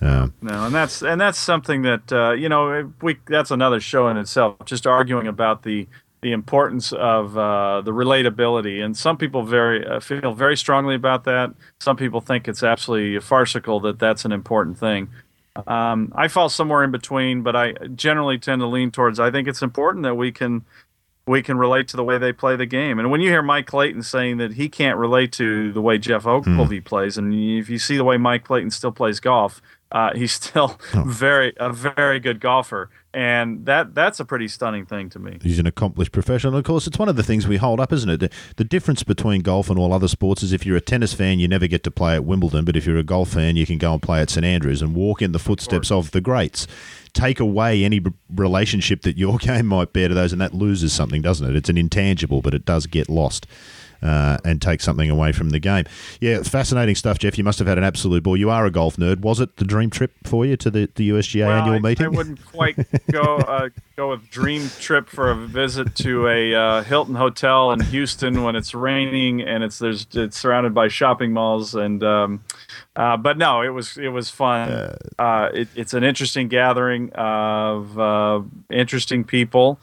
[0.00, 0.32] No.
[0.42, 4.18] no, and that's and that's something that uh, you know we that's another show in
[4.18, 4.56] itself.
[4.66, 5.88] Just arguing about the
[6.26, 11.22] the importance of uh, the relatability, and some people very uh, feel very strongly about
[11.22, 11.54] that.
[11.78, 15.08] Some people think it's absolutely farcical that that's an important thing.
[15.68, 19.20] Um, I fall somewhere in between, but I generally tend to lean towards.
[19.20, 20.64] I think it's important that we can
[21.28, 22.98] we can relate to the way they play the game.
[22.98, 26.26] And when you hear Mike Clayton saying that he can't relate to the way Geoff
[26.26, 26.84] Ogilvy mm.
[26.84, 29.62] plays, and if you see the way Mike Clayton still plays golf,
[29.92, 31.04] uh, he's still oh.
[31.06, 35.38] very a very good golfer, and that that's a pretty stunning thing to me.
[35.42, 36.54] He's an accomplished professional.
[36.54, 38.20] Of course, it's one of the things we hold up, isn't it?
[38.20, 41.38] The, the, difference between golf and all other sports is if you're a tennis fan,
[41.38, 43.78] you never get to play at Wimbledon, but if you're a golf fan, you can
[43.78, 46.66] go and play at St Andrews and walk in the footsteps of, of the greats.
[47.14, 51.22] Take away any relationship that your game might bear to those, and that loses something,
[51.22, 51.56] doesn't it?
[51.56, 53.46] It's an intangible, but it does get lost
[54.02, 55.84] uh, and take something away from the game.
[56.20, 57.38] Yeah, fascinating stuff, Geoff.
[57.38, 58.36] You must have had an absolute ball.
[58.36, 59.20] You are a golf nerd.
[59.20, 62.06] Was it the dream trip for you to the, the USGA well, annual I, meeting?
[62.06, 62.76] I wouldn't quite
[63.10, 67.80] go uh, go with dream trip for a visit to a uh, Hilton hotel in
[67.80, 72.02] Houston when it's raining and it's there's it's surrounded by shopping malls and.
[72.02, 72.44] Um,
[72.96, 74.70] uh, but no, it was it was fun.
[74.70, 79.78] Uh, uh, it, it's an interesting gathering of uh, interesting people.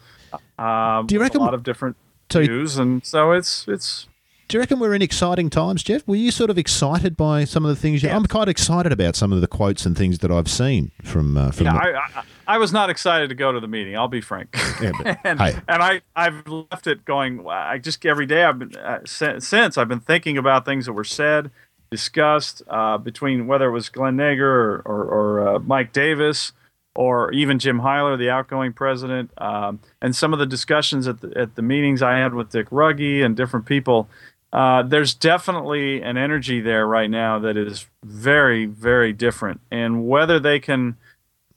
[0.58, 1.96] Um, Do you reckon a lot of different
[2.34, 4.06] views, and so it's it's.
[4.46, 6.06] Do you reckon we're in exciting times, Geoff?
[6.06, 8.02] Were you sort of excited by some of the things?
[8.02, 8.16] You, yeah.
[8.16, 11.38] I'm quite excited about some of the quotes and things that I've seen from.
[11.38, 11.78] Uh, from yeah, the...
[11.78, 13.96] I, I, I, was not excited to go to the meeting.
[13.96, 14.54] I'll be frank.
[14.82, 15.54] Yeah, but, and, hey.
[15.66, 17.46] and I I've left it going.
[17.48, 21.04] I just every day I've been uh, since I've been thinking about things that were
[21.04, 21.50] said,
[21.90, 26.52] discussed uh, between whether it was Glenn Nager or or, or uh, Mike Davis
[26.94, 31.36] or even Jim Hyler, the outgoing president, um, and some of the discussions at the,
[31.36, 34.08] at the meetings I had with Dick Rugge and different people.
[34.52, 39.60] Uh, there's definitely an energy there right now that is very, very different.
[39.72, 40.96] And whether they can,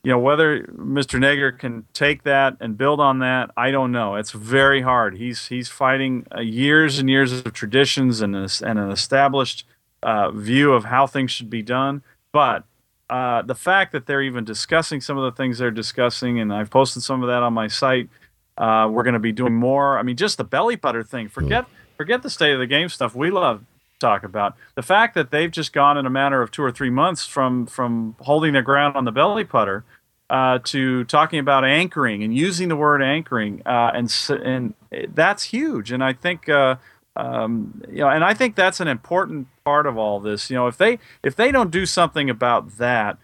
[0.04, 1.20] you know, whether Mr.
[1.20, 4.16] Nager can take that and build on that, I don't know.
[4.16, 5.18] It's very hard.
[5.18, 9.68] He's he's fighting uh, years and years of traditions and, and an established
[10.02, 12.02] uh, view of how things should be done.
[12.32, 12.64] But
[13.10, 16.70] uh, the fact that they're even discussing some of the things they're discussing, and I've
[16.70, 18.10] posted some of that on my site.
[18.58, 19.98] Uh, we're going to be doing more.
[19.98, 21.30] I mean, just the belly putter thing.
[21.30, 21.66] Forget
[21.96, 23.16] forget the state of the game stuff.
[23.16, 26.52] We love to talk about the fact that they've just gone in a matter of
[26.52, 29.84] two or three months from from holding their ground on the belly putter
[30.30, 34.74] uh, to talking about anchoring and using the word anchoring, uh, and and
[35.14, 35.92] that's huge.
[35.92, 36.76] And I think uh,
[37.18, 40.50] um, you know, and I think that's an important part of all this.
[40.50, 43.18] You know, if they if they don't do something about that,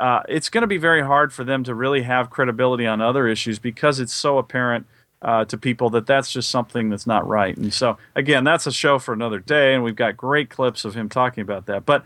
[0.00, 3.28] uh, it's going to be very hard for them to really have credibility on other
[3.28, 4.86] issues because it's so apparent
[5.22, 7.56] uh, to people that that's just something that's not right.
[7.56, 10.94] And so, again, that's a show for another day, and we've got great clips of
[10.94, 11.86] him talking about that.
[11.86, 12.04] But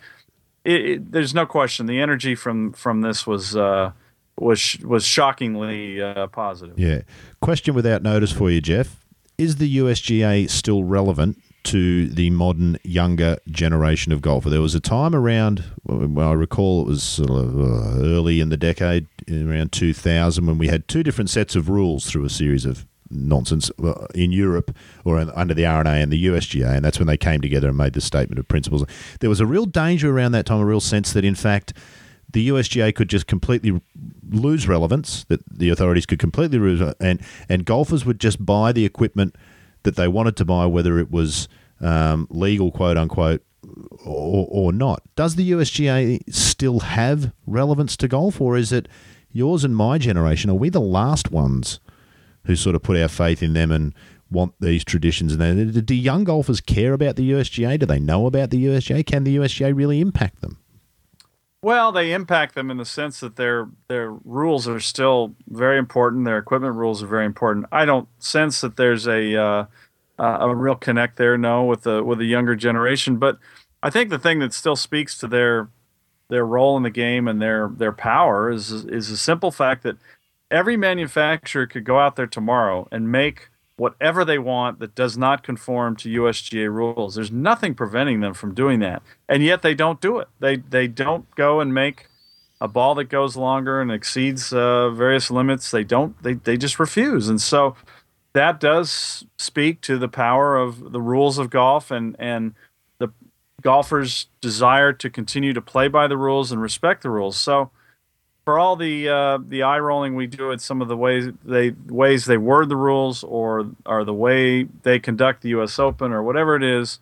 [0.63, 3.57] it, it, there's no question the energy from from this was.
[3.57, 3.93] Uh,
[4.41, 6.79] was was shockingly uh, positive.
[6.79, 7.01] Yeah.
[7.43, 9.05] Question without notice for you, Geoff
[9.39, 14.51] is the USGA still relevant to the modern younger generation of golfer?
[14.51, 18.49] There was a time around, well, I recall it was sort of uh, early in
[18.49, 22.65] the decade, around 2000, when we had two different sets of rules through a series
[22.65, 27.07] of nonsense uh, in Europe or under the R&A and the USGA, and that's when
[27.07, 28.85] they came together and made the statement of principles.
[29.21, 31.73] There was a real danger around that time, a real sense that, in fact,
[32.31, 33.81] the USGA could just completely
[34.31, 38.85] lose relevance, that the authorities could completely lose, and, and golfers would just buy the
[38.85, 39.35] equipment
[39.85, 41.49] that they wanted to buy, whether it was
[41.81, 43.43] um, legal, quote unquote,
[44.05, 45.03] or, or not.
[45.17, 48.89] Does the USGA still have relevance to golf, or is it
[49.33, 50.51] yours and my generation?
[50.51, 51.81] Are we the last ones
[52.45, 53.95] who sort of put our faith in them and
[54.31, 55.35] want these traditions?
[55.35, 57.79] And do young golfers care about the USGA?
[57.79, 59.07] Do they know about the USGA?
[59.07, 60.59] Can the USGA really impact them?
[61.61, 66.25] Well, they impact them in the sense that their their rules are still very important.
[66.25, 67.67] Their equipment rules are very important.
[67.73, 69.67] I don't sense that there's a uh,
[70.19, 73.17] a real connect there, no, with the with the younger generation.
[73.17, 73.39] But
[73.83, 75.69] I think the thing that still speaks to their
[76.29, 79.97] their role in the game and their their power is is a simple fact that
[80.53, 85.43] every manufacturer could go out there tomorrow and make whatever they want that does not
[85.43, 87.15] conform to USGA rules.
[87.15, 90.29] There's nothing preventing them from doing that, and yet they don't do it.
[90.41, 92.09] They they don't go and make
[92.61, 95.71] a ball that goes longer and exceeds uh, various limits.
[95.71, 96.21] They don't.
[96.23, 97.77] They they just refuse, and so
[98.33, 102.55] that does speak to the power of the rules of golf and and
[102.99, 103.09] the
[103.63, 107.37] golfers' desire to continue to play by the rules and respect the rules.
[107.37, 107.71] So
[108.49, 111.69] for all the uh, the eye rolling we do at some of the ways they
[111.87, 115.79] ways they word the rules or or the way they conduct the U.S.
[115.79, 116.99] Open or whatever it is,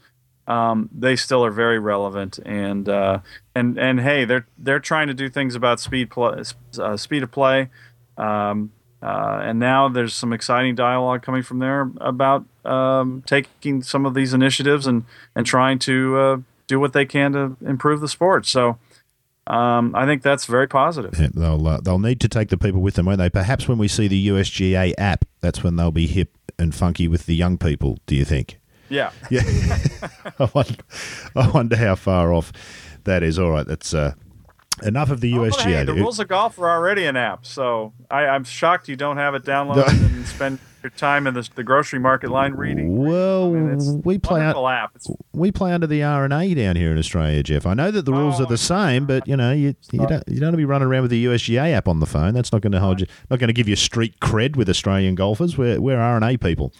[0.48, 2.40] um, they still are very relevant.
[2.44, 3.20] And uh,
[3.54, 6.42] and and hey, they're they're trying to do things about speed play,
[6.80, 7.70] uh, speed of play.
[8.18, 14.04] Um, uh, and now there's some exciting dialogue coming from there about um, taking some
[14.04, 15.04] of these initiatives and
[15.36, 18.46] and trying to uh, do what they can to improve the sport.
[18.46, 18.78] So
[19.46, 21.18] um, I think that's very positive.
[21.18, 23.30] Yeah, they'll uh, they'll need to take the people with them, won't they?
[23.30, 27.26] Perhaps when we see the USGA app that's when they'll be hip and funky with
[27.26, 27.98] the young people.
[28.06, 28.58] Do you think?
[28.88, 29.10] Yeah.
[29.30, 29.42] Yeah.
[30.38, 30.74] I, wonder,
[31.34, 32.52] I wonder how far off
[33.04, 33.38] that is.
[33.38, 34.14] All right, that's uh,
[34.82, 35.62] enough of the Oh, USGA.
[35.64, 39.16] hey, the rules of golf are already an app, so I, I'm shocked you don't
[39.16, 42.96] have it downloaded and spend your time in the, the grocery market line reading.
[42.96, 44.54] well, I mean, we play out.
[45.32, 47.66] We play under the R&A down here in Australia, Geoff.
[47.66, 50.22] I know that the rules Oh, are the same, but you know you you don't
[50.28, 52.34] you don't want to be running around with the USGA app on the phone.
[52.34, 53.06] That's not going to hold you.
[53.30, 55.58] Not going to give you street cred with Australian golfers.
[55.58, 56.72] We're we're R&A people.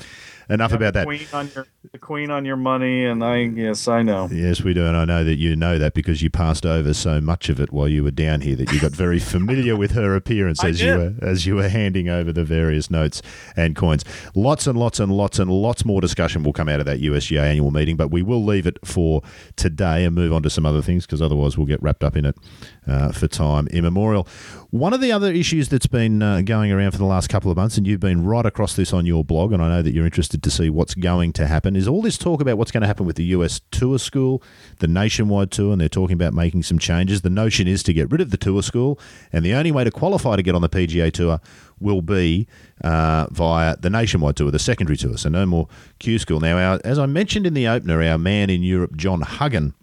[0.49, 1.07] Enough about that.
[1.07, 4.29] Queen on your, the queen on your money, and I yes, I know.
[4.31, 7.21] Yes, we do, and I know that you know that because you passed over so
[7.21, 10.15] much of it while you were down here that you got very familiar with her
[10.15, 13.23] appearance as you were as you were handing over the various notes
[13.57, 14.05] and coins.
[14.35, 17.41] Lots and lots and lots and lots more discussion will come out of that USGA
[17.41, 19.23] annual meeting, but we will leave it for
[19.57, 22.25] today and move on to some other things because otherwise we'll get wrapped up in
[22.25, 22.37] it
[22.87, 24.27] uh, for time immemorial.
[24.71, 27.57] One of the other issues that's been uh, going around for the last couple of
[27.57, 30.05] months, and you've been right across this on your blog, and I know that you're
[30.05, 32.87] interested to see what's going to happen, is all this talk about what's going to
[32.87, 34.43] happen with the US Tour School,
[34.79, 37.23] the nationwide tour, and they're talking about making some changes.
[37.23, 38.99] The notion is to get rid of the Tour School,
[39.33, 41.41] and the only way to qualify to get on the PGA Tour
[41.81, 42.47] will be
[42.83, 45.17] uh, via the nationwide tour, the secondary tour.
[45.17, 45.69] So no more
[45.99, 46.41] Q School.
[46.41, 49.75] Now, our, as I mentioned in the opener, our man in Europe, John Huggan,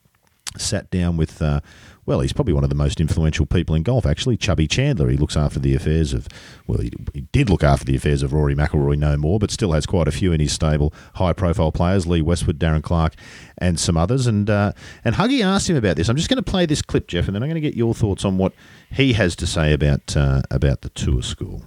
[0.57, 1.61] sat down with, uh,
[2.05, 5.09] well, he's probably one of the most influential people in golf, actually, Chubby Chandler.
[5.09, 6.27] He looks after the affairs of,
[6.67, 9.71] well, he, he did look after the affairs of Rory McIlroy no more, but still
[9.71, 13.15] has quite a few in his stable, high profile players, Lee Westwood, Darren Clarke,
[13.57, 14.27] and some others.
[14.27, 14.73] And, uh,
[15.05, 16.09] and Huggy asked him about this.
[16.09, 17.93] I'm just going to play this clip, Geoff, and then I'm going to get your
[17.93, 18.53] thoughts on what
[18.91, 21.63] he has to say about, uh, about the tour school.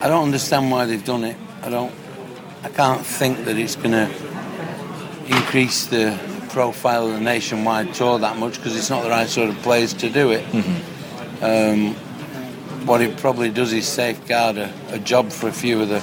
[0.00, 1.36] I don't understand why they've done it.
[1.62, 1.92] I don't.
[2.64, 4.08] I can't think that it's going to
[5.26, 6.16] increase the
[6.52, 9.94] profile of the nationwide tour that much because it's not the right sort of players
[9.94, 10.44] to do it.
[11.42, 11.94] Um,
[12.86, 16.02] what it probably does is safeguard a, a job for a few of the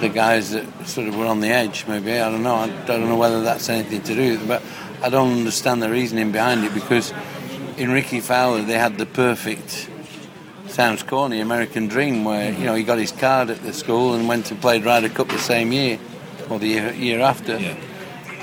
[0.00, 1.86] the guys that sort of were on the edge.
[1.86, 2.54] Maybe I don't know.
[2.54, 4.62] I don't know whether that's anything to do with it, but
[5.02, 7.12] I don't understand the reasoning behind it because
[7.76, 9.90] in Rickie Fowler they had the perfect
[10.68, 14.28] sounds corny American dream where you know he got his card at the school and
[14.28, 15.98] went and played Ryder Cup the same year
[16.50, 17.58] or the year, year after.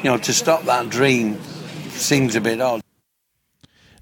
[0.03, 1.41] You know, to stop that dream
[1.89, 2.81] seems a bit odd.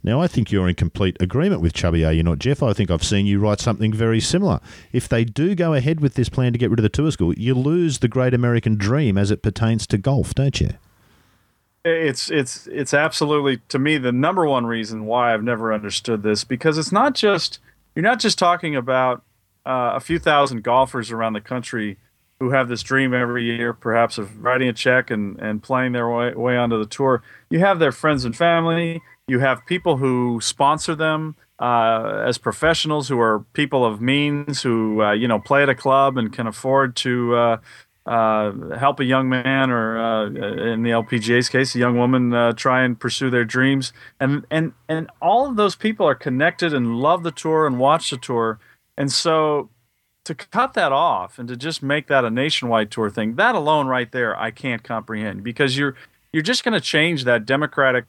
[0.04, 2.64] Now, I think you're in complete agreement with Chubby, are you not, Geoff?
[2.64, 4.60] I think I've seen you write something very similar.
[4.92, 7.36] If they do go ahead with this plan to get rid of the tour school,
[7.36, 10.72] you lose the great American dream as it pertains to golf, don't you?
[11.86, 16.44] It's it's it's absolutely to me the number one reason why I've never understood this
[16.44, 17.60] because it's not just
[17.96, 19.24] you're not just talking about
[19.66, 21.98] uh, a few thousand golfers around the country
[22.42, 26.10] who have this dream every year, perhaps of writing a check and, and playing their
[26.10, 27.22] way, way onto the tour.
[27.52, 29.00] You have their friends and family.
[29.28, 35.04] You have people who sponsor them uh, as professionals, who are people of means, who
[35.04, 37.58] uh, you know play at a club and can afford to uh,
[38.08, 42.54] uh, help a young man or uh, in the LPGA's case, a young woman uh,
[42.54, 43.94] try and pursue their dreams.
[44.20, 48.10] And and and all of those people are connected and love the tour and watch
[48.10, 48.60] the tour.
[48.98, 49.70] And so
[50.24, 53.88] to cut that off and to just make that a nationwide tour thing, that alone
[53.88, 55.96] right there, I can't comprehend because you're
[56.32, 58.06] you're just going to change that democratic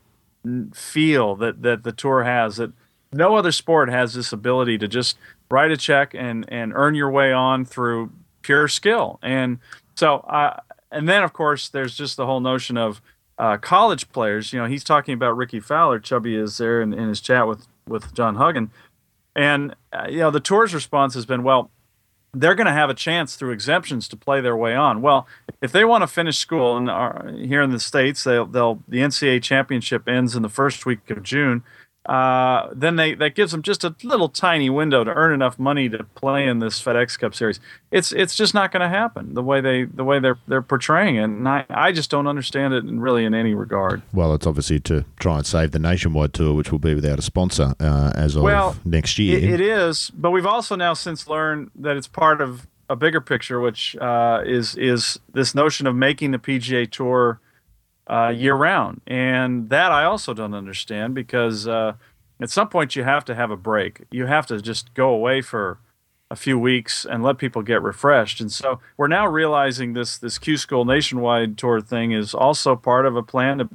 [0.75, 2.73] feel that that the tour has that
[3.13, 5.17] no other sport has this ability to just
[5.51, 8.11] write a check and and earn your way on through
[8.43, 9.19] pure skill.
[9.23, 9.59] And
[9.95, 13.01] so uh, and then of course there's just the whole notion of
[13.39, 14.53] uh, college players.
[14.53, 17.67] You know he's talking about rickie fowler chubby is there in, in his chat with
[17.87, 18.71] with john huggan.
[19.35, 21.71] And uh, you know the tour's response has been well
[22.35, 25.03] they're going to have a chance through exemptions to play their way on.
[25.03, 25.27] Well,
[25.61, 28.83] if they want to finish school, and are, uh, here in the states, they'll, they'll
[28.89, 31.63] the NCAA championship ends in the first week of June.
[32.05, 35.89] Uh, then they that gives them just a little tiny window to earn enough money
[35.89, 37.61] to play in this FedEx Cup Series.
[37.93, 41.15] It's it's just not going to happen the way they the way they're they're portraying
[41.17, 44.03] it, and I, I just don't understand it in really in any regard.
[44.13, 47.23] Well, it's obviously to try and save the nationwide tour, which will be without a
[47.23, 49.39] sponsor uh, as of Well, next year.
[49.39, 53.21] It, it is, but we've also now since learned that it's part of a bigger
[53.21, 57.39] picture, which uh, is is this notion of making the PGA Tour
[58.07, 61.95] uh, year round, and that I also don't understand because uh,
[62.41, 64.03] at some point you have to have a break.
[64.11, 65.79] You have to just go away for
[66.31, 68.41] a few weeks and let people get refreshed.
[68.41, 73.05] And so we're now realizing this this Q School nationwide tour thing is also part
[73.07, 73.69] of a plan to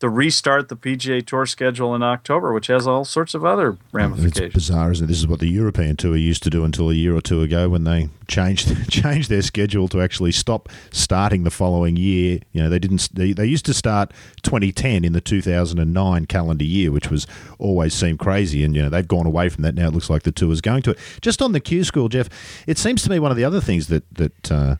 [0.00, 4.38] to restart the PGA Tour schedule in October, which has all sorts of other ramifications.
[4.38, 5.08] It's bizarre, isn't it?
[5.08, 7.68] This is what the European Tour used to do until a year or two ago
[7.68, 12.40] when they changed changed their schedule to actually stop starting the following year.
[12.52, 13.10] You know, they didn't.
[13.12, 17.26] They, they used to start 2010 in the 2009 calendar year, which was
[17.58, 19.88] always seemed crazy, and you know they've gone away from that now.
[19.88, 20.98] It looks like the tour is going to it.
[21.20, 22.28] Just on the Q School, Geoff,
[22.66, 24.50] it seems to me one of the other things that that.
[24.50, 24.76] Uh,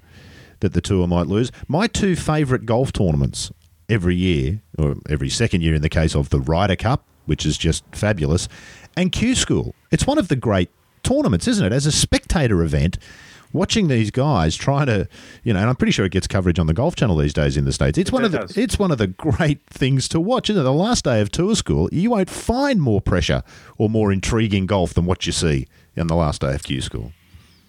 [0.61, 1.51] that the tour might lose.
[1.69, 3.51] My two favourite golf tournaments
[3.91, 7.59] every year, or every second year in the case of the Ryder Cup, which is
[7.59, 8.49] just fabulous,
[8.97, 9.75] and Q School.
[9.91, 10.71] It's one of the great
[11.03, 11.73] tournaments, isn't it?
[11.73, 12.99] As a spectator event,
[13.53, 15.09] watching these guys trying to,
[15.43, 17.57] you know, and I'm pretty sure it gets coverage on the Golf Channel these days
[17.57, 17.99] in the states.
[17.99, 18.57] It's one of the does.
[18.57, 20.65] it's one of the great things to watch, isn't it?
[20.65, 23.43] The last day of tour school, you won't find more pressure
[23.79, 25.67] or more intriguing golf than what you see
[25.97, 27.13] in the last day of Q School.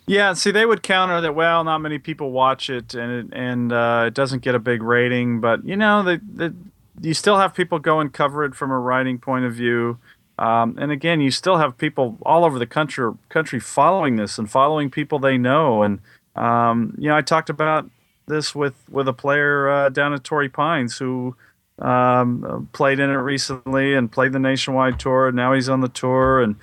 [0.07, 1.35] Yeah, see, they would counter that.
[1.35, 4.83] Well, not many people watch it, and it, and uh, it doesn't get a big
[4.83, 5.39] rating.
[5.39, 6.55] But you know, the, the
[7.01, 9.99] you still have people go and cover it from a writing point of view.
[10.37, 14.49] Um, and again, you still have people all over the country country following this and
[14.49, 15.83] following people they know.
[15.83, 15.99] And
[16.35, 17.89] um, you know, I talked about
[18.27, 21.35] this with with a player uh, down at Torrey Pines who
[21.79, 25.31] um, played in it recently and played the nationwide tour.
[25.31, 26.55] Now he's on the tour and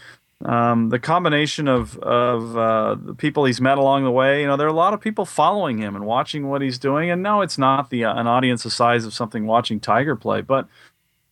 [0.44, 4.40] um, the combination of of uh, the people he's met along the way.
[4.40, 7.10] You know, there are a lot of people following him and watching what he's doing.
[7.10, 10.40] And no, it's not the uh, an audience the size of something watching Tiger play,
[10.40, 10.68] but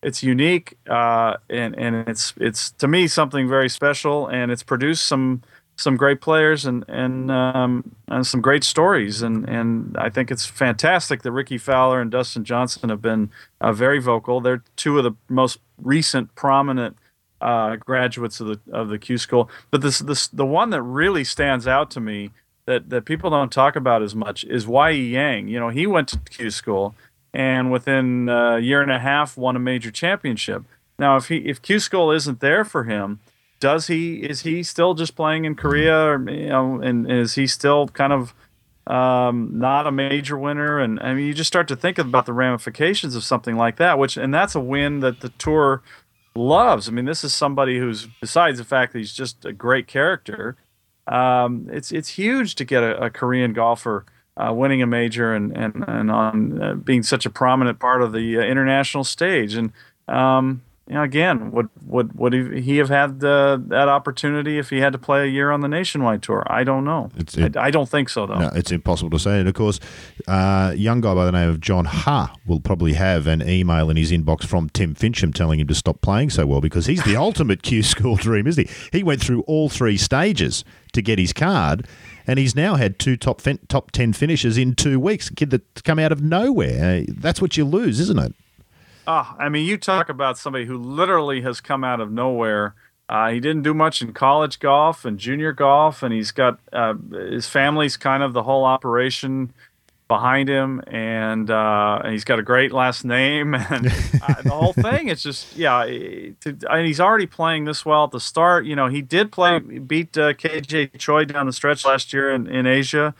[0.03, 4.27] it's unique uh, and and it's it's to me something very special.
[4.27, 5.43] And it's produced some
[5.77, 9.23] some great players and and um, and some great stories.
[9.23, 13.31] And and I think it's fantastic that Rickie Fowler and Dustin Johnson have been
[13.61, 14.41] uh, very vocal.
[14.41, 16.97] They're two of the most recent prominent
[17.41, 19.51] uh, graduates of the of the Q school.
[19.71, 22.31] But this this the one that really stands out to me
[22.67, 25.49] that that people don't talk about as much is Y E Yang.
[25.49, 26.95] You know, he went to Q school
[27.33, 30.65] and within a year and a half won a major championship.
[30.99, 33.21] Now, if he if Q school isn't there for him,
[33.61, 37.47] does he is he still just playing in Korea or you know and is he
[37.47, 38.35] still kind of
[38.87, 42.33] um, not a major winner and I mean you just start to think about the
[42.33, 45.83] ramifications of something like that which and that's a win that the tour
[46.37, 46.89] loves.
[46.89, 50.57] I mean, this is somebody who's besides the fact that he's just a great character.
[51.07, 54.05] Um, it's it's huge to get a, a Korean golfer
[54.37, 58.13] uh, winning a major and and and on uh, being such a prominent part of
[58.13, 59.55] the uh, international stage.
[59.55, 59.73] And
[60.09, 64.79] um, you know, again, would would would he have had uh, that opportunity if he
[64.79, 66.45] had to play a year on the nationwide tour?
[66.47, 67.11] I don't know.
[67.17, 68.39] It, I, I, don't think so, though.
[68.39, 69.41] No, it's impossible to say.
[69.41, 69.81] And of course,
[70.29, 73.97] uh, young guy by the name of John Huh will probably have an email in
[73.97, 77.17] his inbox from Tim Finchem telling him to stop playing so well because he's the
[77.27, 78.99] ultimate Q school dream, isn't he?
[78.99, 81.87] He went through all three stages to get his card
[82.29, 85.31] and he's now had two top fin- top ten finishes in two weeks.
[85.31, 87.05] A kid that's come out of nowhere.
[87.09, 88.35] That's what you lose, isn't it?
[89.07, 92.75] Oh, I mean, you talk about somebody who literally has come out of nowhere.
[93.09, 96.95] Uh, he didn't do much in college golf and junior golf, and he's got uh,
[97.13, 99.53] his family's kind of the whole operation
[100.09, 103.87] behind him, and, uh, and he's got a great last name, and
[104.23, 105.09] uh, the whole thing.
[105.09, 108.67] It's just yeah, and he's already playing this well at the start.
[108.67, 112.49] You know, he did play beat uh, KJ Choi down the stretch last year in,
[112.49, 113.15] in Asia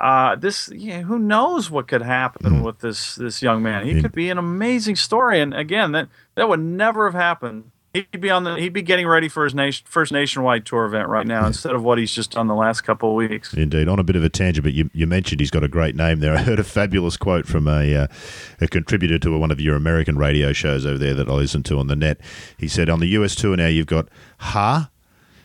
[0.00, 2.62] uh, this yeah, who knows what could happen mm.
[2.62, 3.86] with this this young man?
[3.86, 7.70] He could be an amazing story, and again, that that would never have happened.
[7.94, 11.08] He'd be on the he'd be getting ready for his nation, first nationwide tour event
[11.08, 13.54] right now instead of what he's just done the last couple of weeks.
[13.54, 15.96] Indeed, on a bit of a tangent, but you, you mentioned he's got a great
[15.96, 16.34] name there.
[16.36, 18.06] I heard a fabulous quote from a uh,
[18.60, 21.78] a contributor to one of your American radio shows over there that I listen to
[21.78, 22.20] on the net.
[22.58, 24.88] He said on the US tour now you've got Huh,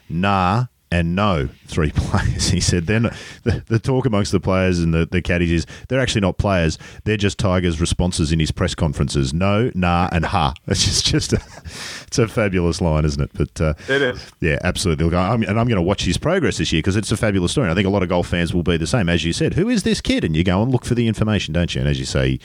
[0.10, 2.50] Na, and no three players.
[2.50, 3.04] He said then
[3.44, 6.78] the, the talk amongst the players and the, the caddies is they're actually not players.
[7.06, 9.34] They're just Tiger's responses in his press conferences.
[9.34, 10.54] No, nah, and ha.
[10.68, 11.42] It's just just a,
[12.08, 13.32] it's a fabulous line, isn't it?
[13.34, 14.32] But uh, it is.
[14.39, 15.06] Yeah, absolutely.
[15.06, 17.52] Look, I'm, and I'm going to watch his progress this year because it's a fabulous
[17.52, 17.66] story.
[17.66, 19.10] And I think a lot of golf fans will be the same.
[19.10, 20.24] As you said, who is this kid?
[20.24, 21.82] And you go and look for the information, don't you?
[21.82, 22.39] And as you say,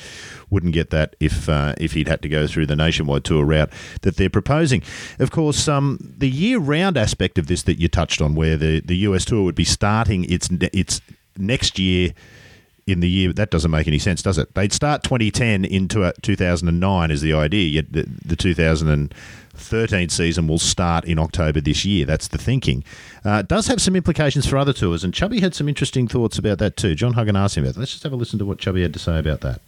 [0.51, 3.71] wouldn't get that if uh, if he'd had to go through the nationwide tour route
[4.03, 4.83] that they're proposing.
[5.19, 8.97] Of course, um, the year-round aspect of this that you touched on, where the, the
[8.99, 11.01] US tour would be starting its its
[11.37, 12.13] next year
[12.87, 14.55] in the year that doesn't make any sense, does it?
[14.55, 17.67] They'd start 2010 into 2009 is the idea.
[17.67, 22.07] Yet the, the 2013 season will start in October this year.
[22.07, 22.85] That's the thinking.
[23.25, 26.39] Uh, it does have some implications for other tours, and Chubby had some interesting thoughts
[26.39, 26.95] about that too.
[26.95, 27.81] John Huggan asked him about that.
[27.81, 29.61] Let's just have a listen to what Chubby had to say about that.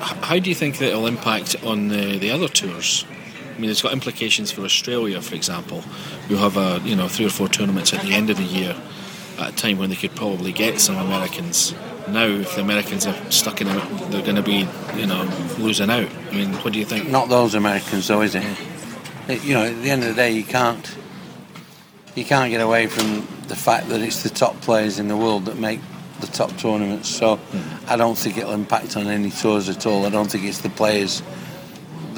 [0.00, 3.04] How do you think that it'll impact on the, the other tours?
[3.58, 5.82] I mean, it's got implications for Australia, for example.
[6.30, 8.76] We'll have a, you know three or four tournaments at the end of the year.
[9.36, 11.74] at a time when they could probably get some Americans.
[12.08, 15.28] Now, if the Americans are stuck in it, they're going to be, you know,
[15.58, 16.08] losing out.
[16.30, 17.08] I mean, what do you think?
[17.08, 18.44] Not those Americans, though, is it?
[19.28, 19.44] it?
[19.44, 20.96] You know, at the end of the day, you can't
[22.14, 25.46] you can't get away from the fact that it's the top players in the world
[25.46, 25.80] that make
[26.20, 27.08] the top tournaments.
[27.08, 27.88] So mm.
[27.88, 30.06] I don't think it'll impact on any tours at all.
[30.06, 31.22] I don't think it's the players,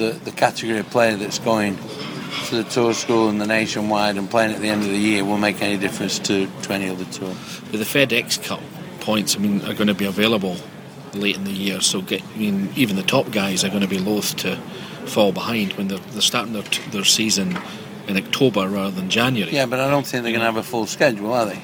[0.01, 1.77] the the category of player that's going
[2.49, 5.25] to the tour school and the nationwide and playing at the end of the year
[5.25, 7.35] will make any difference to, to any other tour.
[7.71, 8.61] But the FedEx Cup
[9.01, 10.57] points, I mean, are going to be available
[11.15, 11.81] late in the year.
[11.81, 14.57] So get, I mean, even the top guys are going to be loath to
[15.07, 17.59] fall behind when they're, they're starting their, their season
[18.07, 19.53] in October rather than January.
[19.53, 21.61] Yeah, but I don't think they're going to have a full schedule, are they?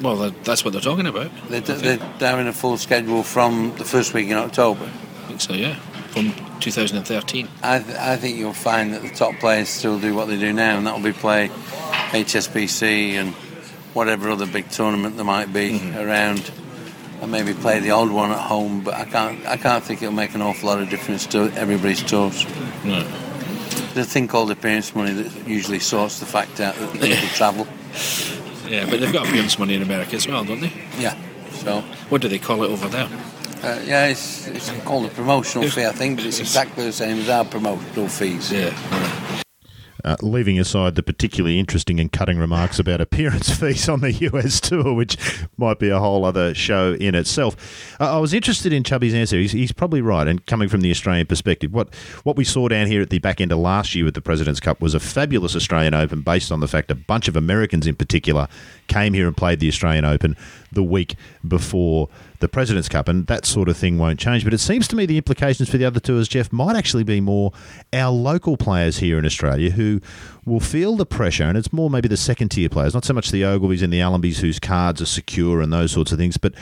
[0.00, 1.30] Well, that's what they're talking about.
[1.48, 4.84] They're, they're having a full schedule from the first week in October.
[4.84, 5.74] I think so, yeah,
[6.12, 7.48] from 2013.
[7.62, 10.52] I, th- I think you'll find that the top players still do what they do
[10.52, 13.34] now, and that will be play HSBC and
[13.94, 15.98] whatever other big tournament there might be mm-hmm.
[15.98, 16.50] around,
[17.22, 18.82] and maybe play the old one at home.
[18.82, 22.02] But I can't, I can't think it'll make an awful lot of difference to everybody's
[22.02, 22.44] tours.
[22.84, 23.02] No.
[23.94, 27.66] There's a thing called appearance money that usually sorts the fact out that people travel.
[28.68, 30.72] Yeah, but they've got appearance money in America as well, don't they?
[30.98, 31.16] Yeah.
[31.50, 31.80] So.
[32.10, 33.08] What do they call it over there?
[33.62, 37.18] Uh, yeah, it's, it's called a promotional fee, I think, but it's exactly the same
[37.18, 38.52] as our promotional fees.
[38.52, 39.42] Yeah.
[40.06, 44.60] Uh, leaving aside the particularly interesting and cutting remarks about appearance fees on the US
[44.60, 45.16] tour, which
[45.56, 47.96] might be a whole other show in itself.
[47.98, 49.36] Uh, I was interested in Chubby's answer.
[49.36, 51.92] He's, he's, probably right, and coming from the Australian perspective, what
[52.22, 54.60] what we saw down here at the back end of last year with the President's
[54.60, 57.96] Cup was a fabulous Australian Open, based on the fact a bunch of Americans in
[57.96, 58.46] particular
[58.86, 60.36] came here and played the Australian Open
[60.70, 62.08] the week before
[62.40, 64.44] the President's Cup, and that sort of thing won't change.
[64.44, 67.20] But it seems to me the implications for the other tours, Geoff, might actually be
[67.20, 67.52] more
[67.92, 70.00] our local players here in Australia who
[70.44, 73.30] will feel the pressure, and it's more maybe the second tier players, not so much
[73.30, 76.54] the Ogilvies and the Allenbys whose cards are secure and those sorts of things, but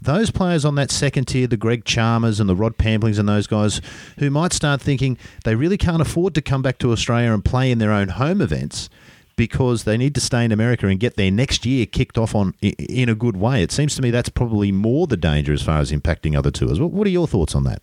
[0.00, 3.46] those players on that second tier, the Greg Chalmers and the Rod Pamplings and those
[3.46, 3.80] guys,
[4.18, 7.70] who might start thinking they really can't afford to come back to Australia and play
[7.70, 8.88] in their own home events
[9.36, 12.54] because they need to stay in America and get their next year kicked off on
[12.60, 13.62] in a good way.
[13.62, 16.80] It seems to me that's probably more the danger as far as impacting other tours.
[16.80, 17.82] What are your thoughts on that?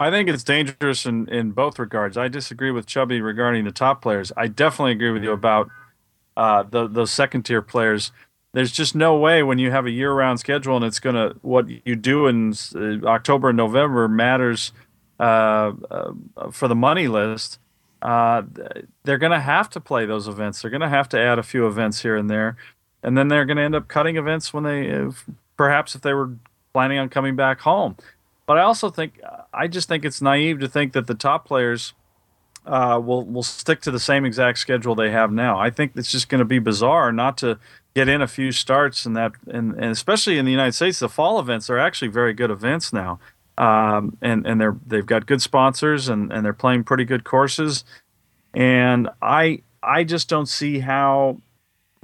[0.00, 2.16] I think it's dangerous in, in both regards.
[2.16, 4.32] I disagree with Chubby regarding the top players.
[4.36, 5.70] I definitely agree with you about
[6.36, 8.10] uh, the those second tier players.
[8.52, 11.66] There's just no way when you have a year round schedule and it's gonna what
[11.86, 14.72] you do in uh, October and November matters
[15.20, 16.12] uh, uh
[16.50, 17.58] for the money list
[18.04, 18.42] uh,
[19.02, 20.60] they're going to have to play those events.
[20.60, 22.56] They're going to have to add a few events here and there,
[23.02, 25.24] and then they're going to end up cutting events when they, if,
[25.56, 26.36] perhaps if they were
[26.74, 27.96] planning on coming back home.
[28.46, 29.20] But I also think,
[29.54, 31.94] I just think it's naive to think that the top players
[32.66, 35.58] uh, will will stick to the same exact schedule they have now.
[35.58, 37.58] I think it's just going to be bizarre not to
[37.94, 41.08] get in a few starts and that, and, and especially in the United States, the
[41.08, 43.20] fall events are actually very good events now
[43.58, 47.84] um, and and they're they've got good sponsors and and they're playing pretty good courses,
[48.52, 51.40] and I I just don't see how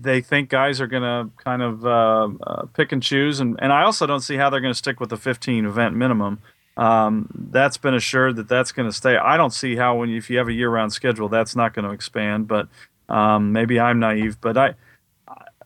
[0.01, 3.73] they think guys are going to kind of uh, uh, pick and choose, and and
[3.73, 6.41] I also don't see how they're going to stick with the 15 event minimum.
[6.77, 9.17] Um, that's been assured that that's going to stay.
[9.17, 11.75] I don't see how when you, if you have a year round schedule, that's not
[11.75, 12.49] going to expand.
[12.49, 12.69] But
[13.09, 14.41] um, maybe I'm naive.
[14.41, 14.75] But I,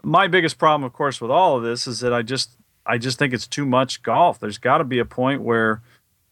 [0.03, 2.51] my biggest problem, of course, with all of this is that I just
[2.87, 4.39] I just think it's too much golf.
[4.39, 5.81] There's got to be a point where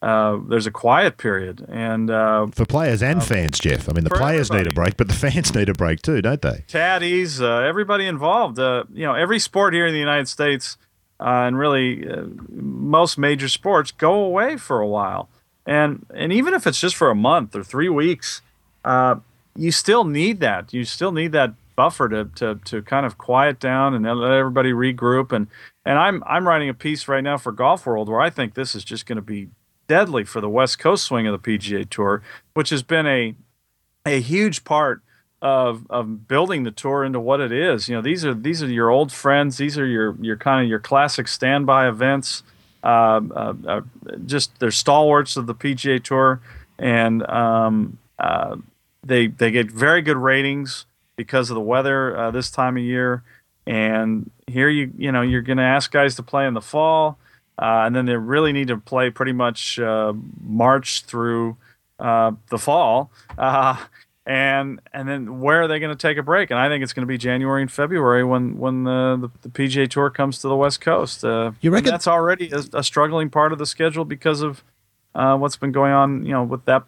[0.03, 3.89] uh, there's a quiet period, and uh, for players and uh, fans, Geoff.
[3.89, 4.65] I mean, the players everybody.
[4.65, 6.65] need a break, but the fans need a break too, don't they?
[6.67, 8.59] Caddies, uh, everybody involved.
[8.59, 10.77] Uh, you know, every sport here in the United States,
[11.21, 12.05] uh, and really
[12.51, 15.29] most major sports, go away for a while,
[15.67, 18.43] and and even if it's just for a month or three weeks,
[19.57, 20.75] you still need that.
[20.75, 24.73] You still need that buffer to, to to kind of quiet down and let everybody
[24.73, 25.47] regroup and
[25.85, 28.75] and I'm I'm writing a piece right now for Golf World where I think this
[28.75, 29.49] is just going to be
[29.89, 32.23] deadly for the West Coast swing of the PGA Tour,
[32.55, 33.35] which has been a
[34.07, 35.03] a huge part
[35.41, 37.89] of of building the tour into what it is.
[37.89, 39.57] You know, these are these are your old friends.
[39.57, 42.43] These are your your kind of your classic standby events.
[42.85, 43.81] Uh, uh, uh,
[44.27, 46.41] just they're stalwarts of the PGA Tour,
[46.79, 48.57] and um, uh,
[49.05, 53.23] they they get very good ratings because of the weather uh, this time of year.
[53.67, 57.19] And here you you know you're going to ask guys to play in the fall,
[57.59, 61.57] uh, and then they really need to play pretty much uh, March through
[61.99, 63.11] uh, the fall.
[63.39, 63.77] Uh,
[64.25, 66.51] and and then where are they going to take a break?
[66.51, 69.49] And I think it's going to be January and February when when the, the, the
[69.49, 71.25] PGA Tour comes to the West Coast.
[71.25, 74.63] Uh, you reckon that's already a, a, struggling part of the schedule because of
[75.15, 76.85] uh, what's been going on, you know, with that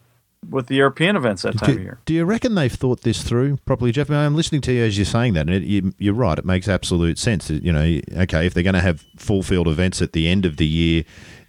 [0.51, 1.99] with the European events that time do, of year.
[2.05, 4.11] Do you reckon they've thought this through properly, Geoff?
[4.11, 6.39] I am listening to you as you're saying that, and it, you, you're right.
[6.39, 7.51] It makes absolute sense.
[7.51, 10.57] You know, okay, if they're going to have full field events at the end of
[10.57, 11.05] the year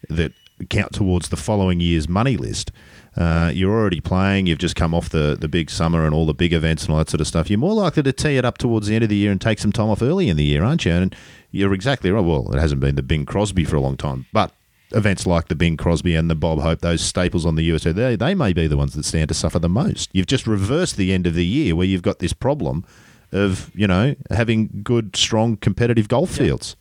[0.09, 0.33] that
[0.69, 2.71] count towards the following year's money list.
[3.17, 6.33] Uh, you're already playing, you've just come off the, the big summer and all the
[6.33, 7.49] big events and all that sort of stuff.
[7.49, 9.59] You're more likely to tee it up towards the end of the year and take
[9.59, 10.91] some time off early in the year, aren't you?
[10.91, 11.15] And
[11.51, 12.23] you're exactly right.
[12.23, 14.51] Well, it hasn't been the Bing Crosby for a long time, but
[14.91, 18.15] events like the Bing Crosby and the Bob Hope, those staples on the USA, they,
[18.15, 20.09] they may be the ones that stand to suffer the most.
[20.13, 22.85] You've just reversed the end of the year where you've got this problem
[23.31, 26.45] of, you know, having good, strong, competitive golf yeah.
[26.45, 26.75] fields.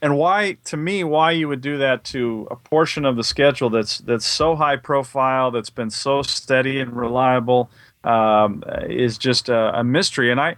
[0.00, 3.70] And why, to me, why you would do that to a portion of the schedule
[3.70, 7.70] that's that's so high profile, that's been so steady and reliable,
[8.04, 10.30] um, is just a, a mystery.
[10.30, 10.56] And I,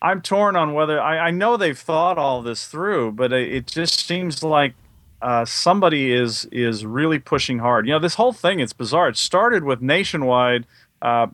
[0.00, 4.06] I'm torn on whether I, I, know they've thought all this through, but it just
[4.06, 4.74] seems like
[5.22, 7.86] uh, somebody is is really pushing hard.
[7.86, 9.08] You know, this whole thing it's bizarre.
[9.08, 10.66] It started with Nationwide
[11.02, 11.28] uh,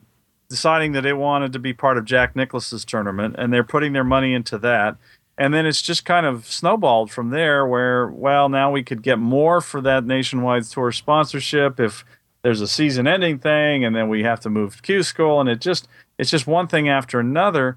[0.49, 4.05] deciding that it wanted to be part of Jack Nicklaus's tournament, and they're putting their
[4.05, 4.97] money into that.
[5.39, 7.67] And then it's just kind of snowballed from there.
[7.67, 12.05] Where well, now we could get more for that Nationwide tour sponsorship if
[12.43, 15.61] there's a season-ending thing, and then we have to move to Q School, and it
[15.61, 17.77] just it's just one thing after another.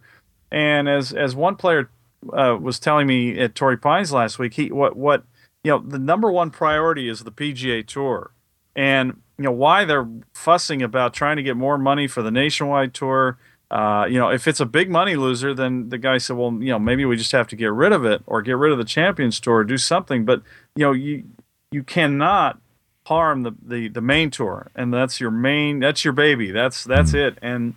[0.51, 1.89] And as as one player
[2.31, 5.23] uh, was telling me at Torrey Pines last week, he what what
[5.63, 8.31] you know, the number one priority is the PGA Tour.
[8.75, 12.93] And, you know, why they're fussing about trying to get more money for the nationwide
[12.93, 13.37] tour.
[13.71, 16.69] Uh, you know, if it's a big money loser, then the guy said, well, you
[16.69, 18.83] know, maybe we just have to get rid of it or get rid of the
[18.83, 20.25] Champions Tour or do something.
[20.25, 20.41] But,
[20.75, 21.23] you know, you
[21.71, 22.59] you cannot
[23.07, 24.69] harm the, the, the main tour.
[24.75, 26.51] And that's your main, that's your baby.
[26.51, 27.27] That's, that's mm.
[27.27, 27.37] it.
[27.41, 27.73] And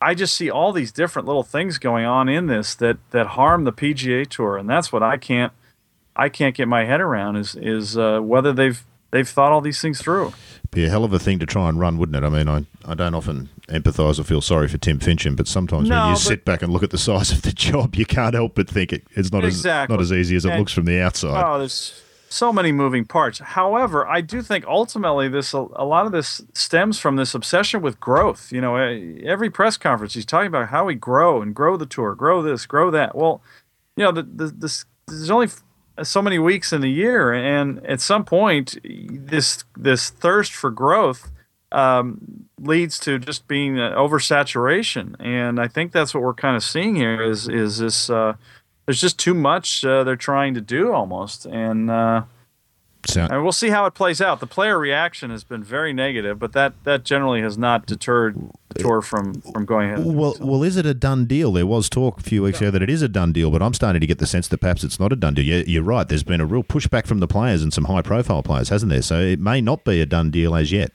[0.00, 3.64] I just see all these different little things going on in this that, that harm
[3.64, 4.56] the PGA Tour.
[4.56, 5.52] And that's what I can't–
[6.16, 9.80] I can't get my head around is is uh, whether they've they've thought all these
[9.80, 10.32] things through.
[10.70, 12.26] Be a hell of a thing to try and run, wouldn't it?
[12.26, 15.88] I mean, I, I don't often empathise or feel sorry for Tim Finchem, but sometimes
[15.88, 18.34] no, when you sit back and look at the size of the job, you can't
[18.34, 19.94] help but think it, it's not exactly.
[19.94, 21.42] as not as easy as it and, looks from the outside.
[21.42, 23.38] Oh, there's so many moving parts.
[23.38, 27.80] However, I do think ultimately this a, a lot of this stems from this obsession
[27.80, 28.52] with growth.
[28.52, 32.14] You know, every press conference he's talking about how we grow and grow the tour,
[32.14, 33.14] grow this, grow that.
[33.14, 33.40] Well,
[33.96, 35.48] you know, the, the, this, there's only
[36.02, 41.30] so many weeks in the year, and at some point, this this thirst for growth
[41.72, 46.96] um, leads to just being oversaturation, and I think that's what we're kind of seeing
[46.96, 47.22] here.
[47.22, 48.10] Is is this?
[48.10, 48.34] Uh,
[48.84, 52.22] there's just too much uh, they're trying to do almost, and uh,
[53.06, 54.40] so, and we'll see how it plays out.
[54.40, 58.36] The player reaction has been very negative, but that, that generally has not deterred
[58.68, 60.04] the tour from, from going ahead.
[60.04, 60.44] Well, so.
[60.44, 61.52] well, is it a done deal?
[61.52, 62.68] There was talk a few weeks yeah.
[62.68, 64.58] ago that it is a done deal, but I'm starting to get the sense that
[64.58, 65.44] perhaps it's not a done deal.
[65.44, 66.08] You're right.
[66.08, 69.02] There's been a real pushback from the players and some high profile players, hasn't there?
[69.02, 70.92] So it may not be a done deal as yet.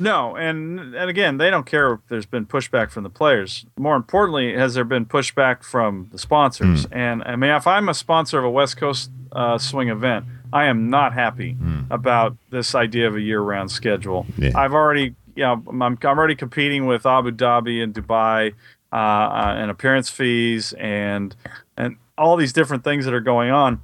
[0.00, 3.66] No, and and again, they don't care if there's been pushback from the players.
[3.76, 6.86] More importantly, has there been pushback from the sponsors?
[6.86, 6.96] Mm.
[6.96, 10.66] And I mean, if I'm a sponsor of a West Coast uh, swing event, I
[10.66, 11.86] am not happy mm.
[11.90, 14.26] about this idea of a year-round schedule.
[14.36, 14.52] Yeah.
[14.54, 18.54] I've already, you know, I'm, I'm already competing with Abu Dhabi and Dubai,
[18.90, 21.36] uh, uh, and appearance fees and
[21.76, 23.82] and all these different things that are going on.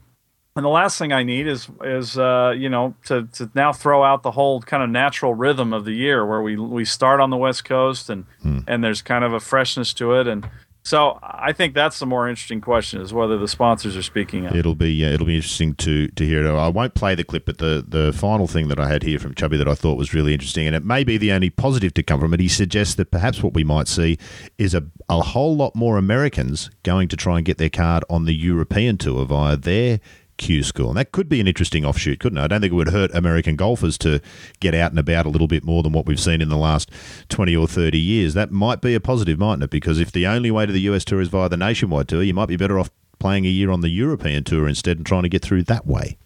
[0.56, 4.02] And the last thing I need is is uh, you know to, to now throw
[4.02, 7.28] out the whole kind of natural rhythm of the year where we we start on
[7.28, 8.64] the West Coast and mm.
[8.66, 10.48] and there's kind of a freshness to it and
[10.84, 14.54] so I think that's the more interesting question: is whether the sponsors are speaking up.
[14.54, 16.50] It'll be yeah, it'll be interesting to to hear it.
[16.50, 19.34] I won't play the clip, but the the final thing that I had here from
[19.34, 22.02] Chubby that I thought was really interesting, and it may be the only positive to
[22.02, 22.40] come from it.
[22.40, 24.18] He suggests that perhaps what we might see
[24.58, 28.26] is a a whole lot more Americans going to try and get their card on
[28.26, 30.00] the European tour via their
[30.36, 30.88] Q School.
[30.88, 32.42] And that could be an interesting offshoot, couldn't it?
[32.42, 34.20] I don't think it would hurt American golfers to
[34.60, 36.90] get out and about a little bit more than what we've seen in the last
[37.28, 38.34] 20 or 30 years.
[38.34, 39.70] That might be a positive, mightn't it?
[39.70, 42.34] Because if the only way to the US Tour is via the nationwide tour, you
[42.34, 45.28] might be better off playing a year on the European Tour instead and trying to
[45.28, 46.18] get through that way.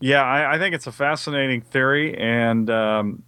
[0.00, 2.16] Yeah, I, I think it's a fascinating theory.
[2.16, 3.22] And, um,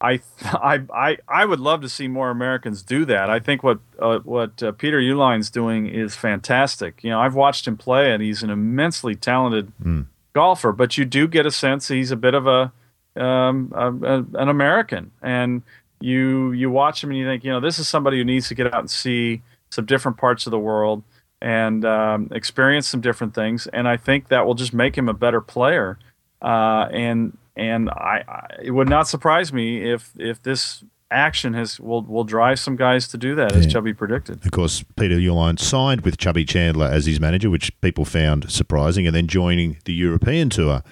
[0.00, 3.30] I, I, I, I would love to see more Americans do that.
[3.30, 7.02] I think what uh, what uh, Peter Uihlein's doing is fantastic.
[7.02, 10.06] You know, I've watched him play, and he's an immensely talented mm.
[10.34, 10.72] golfer.
[10.72, 12.72] But you do get a sense he's a bit of a,
[13.20, 15.62] um, a, a, an American, and
[16.00, 18.54] you you watch him and you think, you know, this is somebody who needs to
[18.54, 21.02] get out and see some different parts of the world
[21.40, 23.66] and um, experience some different things.
[23.68, 25.98] And I think that will just make him a better player.
[26.40, 31.80] Uh, and and I, I, it would not surprise me if if this action has
[31.80, 34.44] will will drive some guys to do that, as Chubby predicted.
[34.44, 39.06] Of course, Peter Uihlein signed with Chubby Chandler as his manager, which people found surprising,
[39.06, 40.82] and then joining the European tour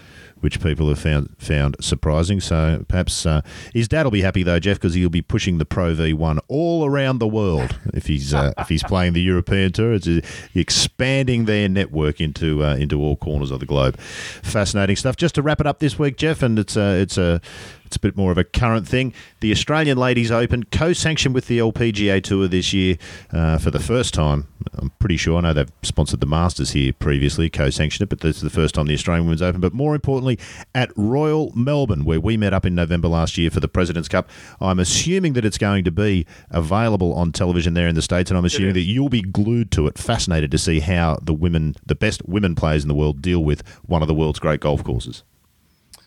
[0.40, 2.40] which people have found found surprising.
[2.40, 5.64] So perhaps uh, his dad will be happy though, Geoff, because he'll be pushing the
[5.64, 9.94] Pro V1 all around the world if he's uh, if he's playing the European Tour.
[9.94, 10.20] It's uh,
[10.54, 13.98] expanding their network into uh, into all corners of the globe.
[13.98, 15.16] Fascinating stuff.
[15.16, 17.40] Just to wrap it up this week, Geoff, and it's a it's a
[17.86, 19.14] it's a bit more of a current thing.
[19.40, 22.96] The Australian Ladies Open, co sanctioned with the LPGA Tour this year
[23.32, 24.48] uh, for the first time.
[24.74, 25.38] I'm pretty sure.
[25.38, 28.50] I know they've sponsored the Masters here previously, co sanctioned it, but this is the
[28.50, 29.60] first time the Australian Women's Open.
[29.60, 30.38] But more importantly,
[30.74, 34.28] at Royal Melbourne, where we met up in November last year for the President's Cup.
[34.60, 38.36] I'm assuming that it's going to be available on television there in the States, and
[38.38, 41.94] I'm assuming that you'll be glued to it, fascinated to see how the women, the
[41.94, 45.22] best women players in the world, deal with one of the world's great golf courses.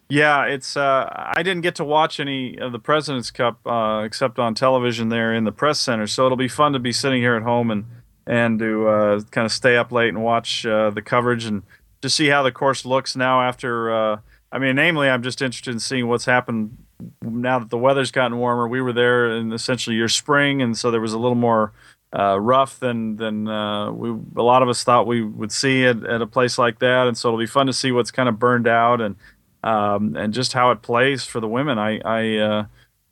[0.10, 0.76] Yeah, it's.
[0.76, 5.10] Uh, I didn't get to watch any of the Presidents Cup uh, except on television
[5.10, 7.70] there in the press center, so it'll be fun to be sitting here at home
[7.70, 7.86] and
[8.26, 11.62] and to uh, kind of stay up late and watch uh, the coverage and
[12.02, 13.94] to see how the course looks now after.
[13.94, 14.20] Uh,
[14.52, 16.76] I mean, namely, I'm just interested in seeing what's happened
[17.22, 18.68] now that the weather's gotten warmer.
[18.68, 21.72] We were there in essentially your spring, and so there was a little more
[22.18, 26.24] uh, rough than than we a lot of us thought we would see at, at
[26.24, 27.08] a place like that.
[27.08, 29.16] And so it'll be fun to see what's kind of burned out and
[29.64, 31.78] um, and just how it plays for the women.
[31.78, 32.66] I I, uh,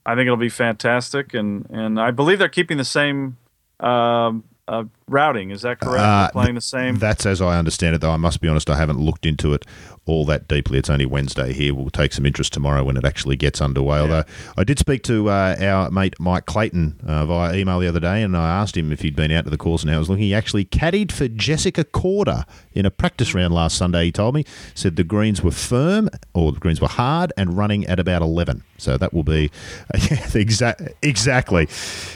[0.05, 3.37] I think it'll be fantastic, and and I believe they're keeping the same.
[3.79, 5.51] Um, uh, routing.
[5.51, 6.03] Is that correct?
[6.03, 6.97] Uh, playing the same.
[6.97, 8.11] That's as I understand it, though.
[8.11, 9.65] I must be honest, I haven't looked into it
[10.07, 10.79] all that deeply.
[10.79, 11.73] It's only Wednesday here.
[11.73, 13.97] We'll take some interest tomorrow when it actually gets underway.
[13.97, 14.01] Yeah.
[14.01, 14.23] Although
[14.57, 18.23] I did speak to uh, our mate Mike Clayton uh, via email the other day,
[18.23, 20.23] and I asked him if he'd been out to the course and how was looking.
[20.23, 24.05] He actually caddied for Jessica Korda in a practice round last Sunday.
[24.05, 27.85] He told me said the greens were firm or the greens were hard and running
[27.85, 28.63] at about eleven.
[28.77, 29.51] So that will be
[30.09, 31.67] yeah, exactly exactly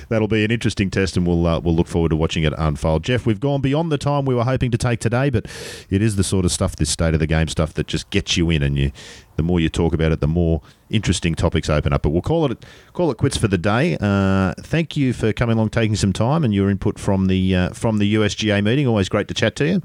[0.10, 2.81] that'll be an interesting test, and we'll uh, we'll look forward to watching it unfold.
[3.00, 5.46] Geoff, we've gone beyond the time we were hoping to take today, but
[5.90, 8.38] it is the sort of stuff, this state of the game stuff, that just gets
[8.38, 8.92] you in, and you
[9.38, 12.04] the more you talk about it, the more interesting topics open up.
[12.04, 13.98] But we'll call it call it quits for the day.
[14.00, 17.70] Uh, thank you for coming along, taking some time, and your input from the uh,
[17.72, 18.88] from the USGA meeting.
[18.88, 19.82] Always great to chat to you.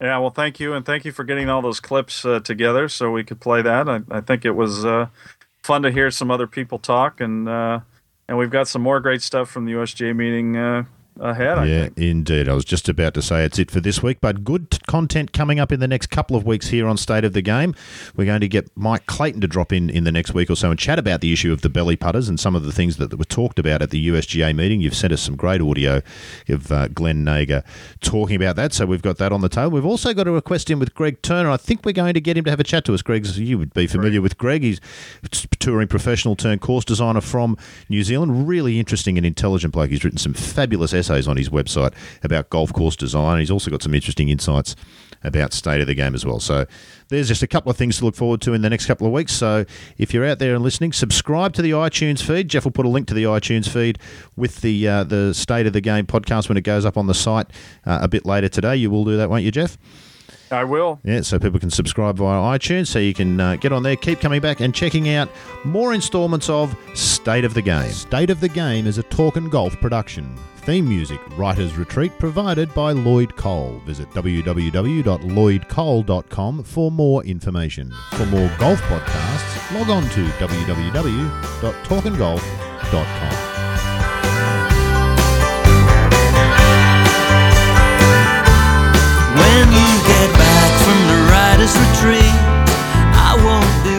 [0.00, 3.12] Yeah, well, thank you, and thank you for getting all those clips uh, together so
[3.12, 3.88] we could play that.
[3.88, 5.06] I, I think it was uh,
[5.62, 7.80] fun to hear some other people talk, and uh,
[8.28, 10.56] and we've got some more great stuff from the USGA meeting
[11.20, 11.58] uh, ahead.
[11.58, 11.98] I yeah, think.
[11.98, 12.48] indeed.
[12.48, 15.32] I was just about to say it's it for this week, but good t- content
[15.32, 17.74] coming up in the next couple of weeks here on State of the Game.
[18.16, 20.70] We're going to get Mike Clayton to drop in in the next week or so
[20.70, 23.10] and chat about the issue of the belly putters and some of the things that,
[23.10, 24.80] that were talked about at the USGA meeting.
[24.80, 26.02] You've sent us some great audio
[26.48, 27.62] of uh, Glen Nager
[28.00, 29.70] talking about that, so we've got that on the table.
[29.70, 31.50] We've also got a request in with Greg Turner.
[31.50, 33.02] I think we're going to get him to have a chat to us.
[33.02, 34.62] Greg, you would be familiar with Greg.
[34.62, 34.80] He's
[35.58, 37.56] touring professional turned course designer from
[37.88, 38.48] New Zealand.
[38.48, 39.90] Really interesting and intelligent bloke.
[39.90, 41.92] He's written some fabulous essays on his website
[42.22, 43.40] about golf course design.
[43.40, 44.76] He's also got some interesting insights
[45.24, 46.40] about state of the game as well.
[46.40, 46.66] So
[47.08, 49.12] there's just a couple of things to look forward to in the next couple of
[49.12, 49.32] weeks.
[49.32, 49.64] So
[49.98, 52.48] if you're out there and listening, subscribe to the iTunes feed.
[52.48, 53.98] Geoff will put a link to the iTunes feed
[54.36, 57.14] with the uh, the state of the game podcast when it goes up on the
[57.14, 57.48] site
[57.86, 58.76] uh, a bit later today.
[58.76, 59.78] You will do that, won't you, Geoff?
[60.50, 61.00] I will.
[61.02, 64.20] Yeah, so people can subscribe via iTunes, so you can uh, get on there, keep
[64.20, 65.30] coming back, and checking out
[65.64, 67.90] more installments of State of the Game.
[67.90, 70.36] State of the Game is a talk and golf production.
[70.62, 73.82] Theme music, Writer's Retreat, provided by Lloyd Cole.
[73.84, 77.92] Visit www.lloydcole.com for more information.
[78.12, 83.32] For more golf podcasts, log on to www.talkandgolf.com.
[89.34, 92.30] When you get back from the writer's retreat,
[93.18, 93.91] I won't be